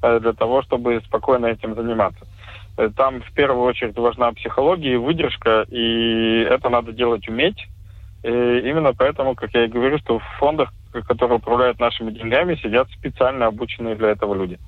э, 0.02 0.20
для 0.20 0.34
того, 0.34 0.62
чтобы 0.64 1.02
спокойно 1.06 1.48
этим 1.48 1.76
заниматься. 1.76 2.26
Э, 2.78 2.90
там 2.96 3.22
в 3.22 3.32
первую 3.34 3.64
очередь 3.64 3.98
важна 3.98 4.32
психология 4.34 4.94
и 4.94 4.98
выдержка, 4.98 5.66
и 5.70 6.46
это 6.50 6.70
надо 6.70 6.92
делать 6.92 7.28
уметь. 7.28 7.68
И 8.24 8.28
именно 8.30 8.94
поэтому, 8.94 9.34
как 9.36 9.54
я 9.54 9.66
и 9.66 9.68
говорю, 9.68 9.98
что 9.98 10.20
в 10.20 10.24
фондах, 10.38 10.72
которые 11.08 11.38
управляют 11.38 11.80
нашими 11.80 12.12
деньгами, 12.12 12.56
сидят 12.56 12.88
специально 12.92 13.48
обученные 13.48 13.96
для 13.96 14.10
этого 14.10 14.36
люди. 14.36 14.60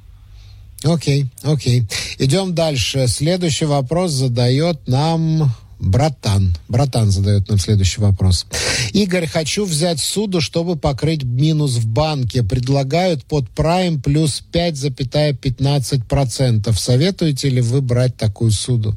Окей, 0.83 1.25
окей. 1.43 1.83
Идем 2.19 2.53
дальше. 2.53 3.07
Следующий 3.07 3.65
вопрос 3.65 4.11
задает 4.11 4.87
нам 4.87 5.49
Братан. 5.79 6.53
Братан 6.69 7.09
задает 7.11 7.49
нам 7.49 7.57
следующий 7.57 8.01
вопрос. 8.01 8.45
Игорь, 8.93 9.25
хочу 9.27 9.65
взять 9.65 9.99
суду, 9.99 10.39
чтобы 10.41 10.77
покрыть 10.77 11.23
минус 11.23 11.77
в 11.77 11.87
банке. 11.87 12.43
Предлагают 12.43 13.25
под 13.25 13.49
прайм 13.49 13.99
плюс 14.01 14.43
5,15%. 14.53 16.71
Советуете 16.73 17.49
ли 17.49 17.61
вы 17.61 17.81
брать 17.81 18.15
такую 18.15 18.51
суду? 18.51 18.93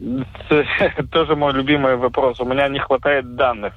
Тоже 1.12 1.36
мой 1.36 1.52
любимый 1.52 1.96
вопрос. 1.96 2.40
У 2.40 2.46
меня 2.46 2.68
не 2.68 2.78
хватает 2.78 3.36
данных. 3.36 3.74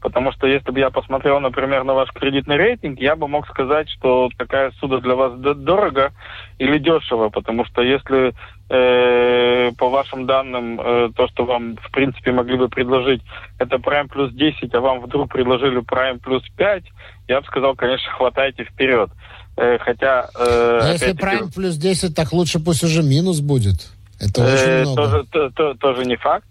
Потому 0.00 0.32
что 0.32 0.46
если 0.46 0.70
бы 0.70 0.78
я 0.78 0.90
посмотрел, 0.90 1.40
например, 1.40 1.82
на 1.84 1.94
ваш 1.94 2.10
кредитный 2.12 2.56
рейтинг, 2.56 3.00
я 3.00 3.16
бы 3.16 3.26
мог 3.26 3.48
сказать, 3.48 3.88
что 3.90 4.28
такая 4.38 4.70
суда 4.78 4.98
для 4.98 5.14
вас 5.16 5.32
дорого 5.38 6.12
или 6.58 6.78
дешево. 6.78 7.30
Потому 7.30 7.64
что 7.64 7.82
если 7.82 8.32
э, 8.70 9.72
по 9.72 9.88
вашим 9.88 10.26
данным 10.26 10.80
э, 10.80 11.10
то, 11.16 11.26
что 11.28 11.44
вам 11.44 11.76
в 11.76 11.90
принципе 11.90 12.30
могли 12.30 12.56
бы 12.56 12.68
предложить, 12.68 13.22
это 13.58 13.76
Prime 13.76 14.08
плюс 14.08 14.32
10, 14.32 14.72
а 14.72 14.80
вам 14.80 15.00
вдруг 15.00 15.32
предложили 15.32 15.80
Prime 15.80 16.20
плюс 16.20 16.44
5, 16.56 16.84
я 17.26 17.40
бы 17.40 17.46
сказал, 17.46 17.74
конечно, 17.74 18.10
хватайте 18.12 18.64
вперед. 18.64 19.10
Э, 19.56 19.78
хотя... 19.78 20.28
Э, 20.38 20.80
а 20.82 20.92
если 20.92 21.12
Prime 21.14 21.52
плюс 21.52 21.76
10, 21.76 22.14
так 22.14 22.32
лучше 22.32 22.60
пусть 22.60 22.84
уже 22.84 23.02
минус 23.02 23.40
будет. 23.40 23.88
Это 24.20 24.42
очень 24.42 24.70
э, 24.70 24.82
много. 24.82 25.02
Тоже, 25.02 25.24
то, 25.30 25.50
то, 25.50 25.74
тоже 25.74 26.04
не 26.04 26.16
факт. 26.16 26.46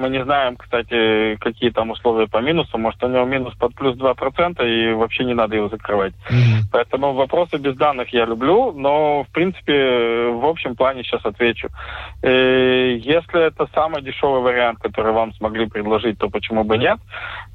Мы 0.00 0.08
не 0.08 0.24
знаем, 0.24 0.56
кстати, 0.56 1.36
какие 1.36 1.70
там 1.70 1.90
условия 1.90 2.26
по 2.26 2.38
минусу. 2.38 2.78
Может, 2.78 3.02
у 3.04 3.08
него 3.08 3.26
минус 3.26 3.54
под 3.54 3.74
плюс 3.74 3.96
2%, 3.96 4.66
и 4.66 4.94
вообще 4.94 5.24
не 5.24 5.34
надо 5.34 5.56
его 5.56 5.68
закрывать. 5.68 6.14
Mm-hmm. 6.30 6.70
Поэтому 6.72 7.12
вопросы 7.12 7.58
без 7.58 7.76
данных 7.76 8.08
я 8.14 8.24
люблю, 8.24 8.72
но, 8.72 9.24
в 9.24 9.28
принципе, 9.28 10.30
в 10.30 10.46
общем 10.46 10.74
плане 10.74 11.02
сейчас 11.02 11.24
отвечу. 11.26 11.68
Э, 12.22 12.96
если 12.96 13.46
это 13.46 13.68
самый 13.74 14.00
дешевый 14.00 14.40
вариант, 14.40 14.78
который 14.78 15.12
вам 15.12 15.34
смогли 15.34 15.68
предложить, 15.68 16.18
то 16.18 16.30
почему 16.30 16.64
бы 16.64 16.78
нет? 16.78 16.98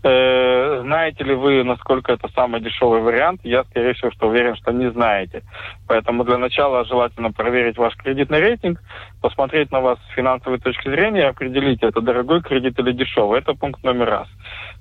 Э, 0.04 0.82
знаете 0.84 1.24
ли 1.24 1.34
вы, 1.34 1.64
насколько 1.64 2.12
это 2.12 2.28
самый 2.36 2.62
дешевый 2.62 3.02
вариант? 3.02 3.42
Я, 3.44 3.64
скорее 3.64 3.94
всего, 3.94 4.12
что 4.12 4.28
уверен, 4.28 4.56
что 4.56 4.72
не 4.72 4.92
знаете. 4.92 5.42
Поэтому 5.88 6.24
для 6.24 6.38
начала 6.38 6.86
желательно 6.86 7.32
проверить 7.32 7.78
ваш 7.78 7.96
кредитный 7.96 8.40
рейтинг, 8.40 8.80
посмотреть 9.26 9.72
на 9.72 9.82
вас 9.82 9.98
с 9.98 10.14
финансовой 10.14 10.60
точки 10.60 10.88
зрения, 10.88 11.30
определить, 11.30 11.82
это 11.82 12.00
дорогой 12.00 12.44
кредит 12.44 12.78
или 12.78 12.92
дешевый. 12.92 13.40
Это 13.40 13.56
пункт 13.56 13.84
номер 13.84 14.06
раз. 14.08 14.28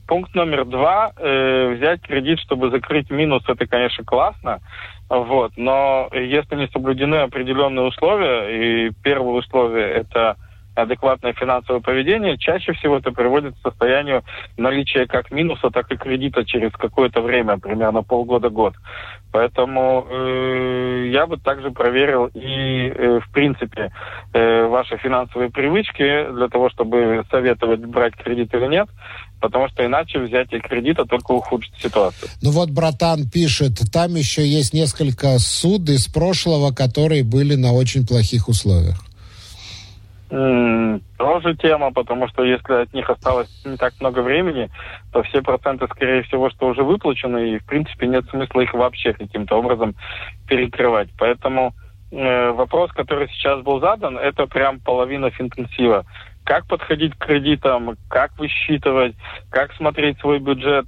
Пункт 0.06 0.34
номер 0.34 0.66
два. 0.66 1.12
Э, 1.16 1.74
взять 1.74 2.02
кредит, 2.02 2.38
чтобы 2.40 2.68
закрыть 2.68 3.08
минус, 3.10 3.42
это, 3.48 3.66
конечно, 3.66 4.04
классно. 4.04 4.60
Вот, 5.08 5.52
но 5.56 6.10
если 6.12 6.56
не 6.56 6.68
соблюдены 6.68 7.16
определенные 7.22 7.86
условия, 7.86 8.88
и 8.88 8.90
первое 9.02 9.36
условие 9.36 9.88
это 9.88 10.36
адекватное 10.74 11.32
финансовое 11.32 11.80
поведение, 11.80 12.38
чаще 12.38 12.72
всего 12.72 12.98
это 12.98 13.12
приводит 13.12 13.54
к 13.54 13.68
состоянию 13.68 14.24
наличия 14.56 15.06
как 15.06 15.30
минуса, 15.30 15.70
так 15.70 15.90
и 15.92 15.96
кредита 15.96 16.44
через 16.44 16.72
какое-то 16.72 17.22
время, 17.22 17.58
примерно 17.58 18.02
полгода-год. 18.02 18.74
Поэтому 19.32 20.06
э, 20.08 21.10
я 21.12 21.26
бы 21.26 21.38
также 21.38 21.70
проверил 21.70 22.26
и, 22.34 22.88
э, 22.88 23.20
в 23.20 23.32
принципе, 23.32 23.92
э, 24.32 24.66
ваши 24.66 24.96
финансовые 24.96 25.50
привычки 25.50 26.32
для 26.32 26.48
того, 26.48 26.70
чтобы 26.70 27.24
советовать 27.30 27.80
брать 27.80 28.14
кредит 28.14 28.54
или 28.54 28.66
нет, 28.66 28.88
потому 29.40 29.68
что 29.68 29.84
иначе 29.84 30.20
взятие 30.20 30.60
кредита 30.60 31.04
только 31.04 31.32
ухудшит 31.32 31.74
ситуацию. 31.76 32.28
Ну 32.42 32.50
вот 32.50 32.70
братан 32.70 33.28
пишет, 33.28 33.72
там 33.92 34.14
еще 34.14 34.46
есть 34.46 34.72
несколько 34.72 35.38
суд 35.38 35.88
из 35.88 36.06
прошлого, 36.06 36.72
которые 36.72 37.24
были 37.24 37.56
на 37.56 37.72
очень 37.72 38.06
плохих 38.06 38.48
условиях. 38.48 39.04
Тоже 41.16 41.54
тема, 41.54 41.92
потому 41.92 42.26
что 42.26 42.42
если 42.42 42.82
от 42.82 42.92
них 42.92 43.08
осталось 43.08 43.62
не 43.64 43.76
так 43.76 43.92
много 44.00 44.18
времени, 44.18 44.68
то 45.12 45.22
все 45.22 45.42
проценты, 45.42 45.86
скорее 45.86 46.22
всего, 46.24 46.50
что 46.50 46.66
уже 46.66 46.82
выплачены, 46.82 47.50
и, 47.50 47.58
в 47.58 47.64
принципе, 47.66 48.08
нет 48.08 48.24
смысла 48.30 48.62
их 48.62 48.74
вообще 48.74 49.12
каким-то 49.12 49.56
образом 49.56 49.94
перекрывать. 50.48 51.08
Поэтому 51.18 51.72
э, 52.10 52.50
вопрос, 52.50 52.90
который 52.92 53.28
сейчас 53.28 53.62
был 53.62 53.78
задан, 53.78 54.18
это 54.18 54.46
прям 54.46 54.80
половина 54.80 55.30
финтенсива 55.30 56.04
как 56.44 56.66
подходить 56.66 57.14
к 57.14 57.26
кредитам, 57.26 57.96
как 58.08 58.38
высчитывать, 58.38 59.16
как 59.50 59.72
смотреть 59.74 60.18
свой 60.20 60.38
бюджет, 60.38 60.86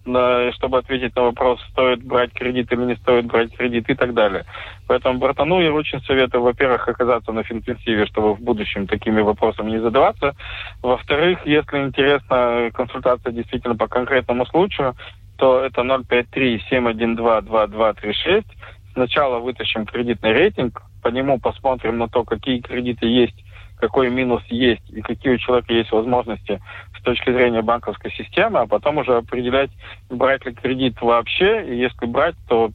чтобы 0.55 0.79
ответить 0.79 1.17
на 1.17 1.23
вопрос, 1.23 1.61
стоит 1.71 2.05
брать 2.05 2.33
кредит 2.35 2.71
или 2.73 2.83
не 2.83 2.95
стоит 2.97 3.25
брать 3.25 3.57
кредит 3.57 3.89
и 3.89 3.95
так 3.95 4.13
далее. 4.13 4.45
Поэтому 4.87 5.19
братану 5.19 5.61
я 5.61 5.73
очень 5.73 6.03
советую, 6.03 6.43
во-первых, 6.43 6.87
оказаться 6.87 7.33
на 7.33 7.43
финтенсиве, 7.43 8.05
чтобы 8.07 8.35
в 8.35 8.41
будущем 8.41 8.87
такими 8.87 9.23
вопросами 9.23 9.71
не 9.71 9.81
задаваться. 9.81 10.37
Во-вторых, 10.83 11.47
если 11.47 11.79
интересна 11.79 12.71
консультация 12.75 13.33
действительно 13.33 13.77
по 13.77 13.89
конкретному 13.89 14.45
случаю, 14.47 14.95
то 15.39 15.65
это 15.65 15.81
053-712-2236. 15.83 18.45
Сначала 18.93 19.39
вытащим 19.39 19.87
кредитный 19.87 20.33
рейтинг, 20.33 20.83
по 21.03 21.09
нему 21.09 21.39
посмотрим 21.39 21.97
на 21.99 22.09
то, 22.09 22.25
какие 22.25 22.61
кредиты 22.61 23.07
есть 23.07 23.46
какой 23.79 24.11
минус 24.11 24.43
есть 24.49 24.89
и 24.91 25.01
какие 25.03 25.35
у 25.35 25.39
человека 25.39 25.73
есть 25.73 25.93
возможности 25.93 26.61
с 26.99 27.03
точки 27.03 27.33
зрения 27.33 27.63
банковской 27.63 28.11
системы, 28.13 28.61
а 28.61 28.67
потом 28.67 28.99
уже 28.99 29.17
определять, 29.17 29.71
брать 30.11 30.45
ли 30.47 30.53
кредит 30.53 31.01
вообще, 31.01 31.65
и 31.67 31.79
если 31.79 32.07
брать, 32.07 32.35
то 32.49 32.71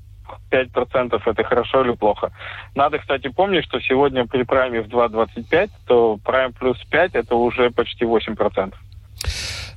5% 0.52 1.22
это 1.26 1.44
хорошо 1.44 1.82
или 1.84 1.94
плохо. 1.94 2.32
Надо, 2.76 3.00
кстати, 3.00 3.28
помнить, 3.28 3.66
что 3.66 3.80
сегодня 3.82 4.26
при 4.26 4.44
прайме 4.44 4.82
в 4.82 4.88
2.25, 4.88 5.70
то 5.88 6.18
прайм 6.24 6.54
плюс 6.54 6.78
5 6.90 7.16
это 7.16 7.36
уже 7.36 7.72
почти 7.72 8.06
8%. 8.06 8.74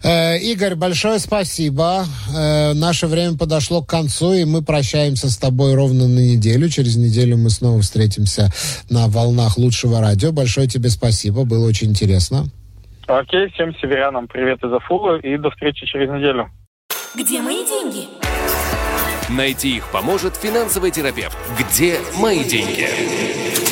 Э, 0.02 0.38
Игорь, 0.38 0.74
большое 0.74 1.18
спасибо. 1.18 2.04
Э, 2.36 2.74
наше 2.74 3.06
время 3.06 3.38
подошло 3.38 3.82
к 3.82 3.88
концу, 3.88 4.34
и 4.34 4.44
мы 4.44 4.62
прощаемся 4.62 5.30
с 5.30 5.38
тобой 5.38 5.74
ровно 5.74 6.06
на 6.06 6.18
неделю. 6.18 6.68
Через 6.68 6.96
неделю 6.96 7.38
мы 7.38 7.48
снова 7.48 7.80
встретимся 7.80 8.50
на 8.90 9.08
волнах 9.08 9.56
лучшего 9.56 10.00
радио. 10.00 10.30
Большое 10.30 10.66
тебе 10.66 10.90
спасибо, 10.90 11.44
было 11.44 11.66
очень 11.66 11.88
интересно. 11.88 12.46
Окей, 13.06 13.50
всем 13.52 13.74
северянам 13.80 14.28
привет 14.28 14.62
из 14.62 14.72
Афула 14.72 15.18
и 15.18 15.36
до 15.38 15.50
встречи 15.50 15.86
через 15.86 16.10
неделю. 16.10 16.50
Где 17.14 17.40
мои 17.40 17.64
деньги? 17.64 18.08
Найти 19.30 19.76
их 19.76 19.90
поможет 19.90 20.36
финансовый 20.36 20.90
терапевт. 20.90 21.36
Где 21.58 21.98
мои 22.18 22.44
деньги? 22.44 23.63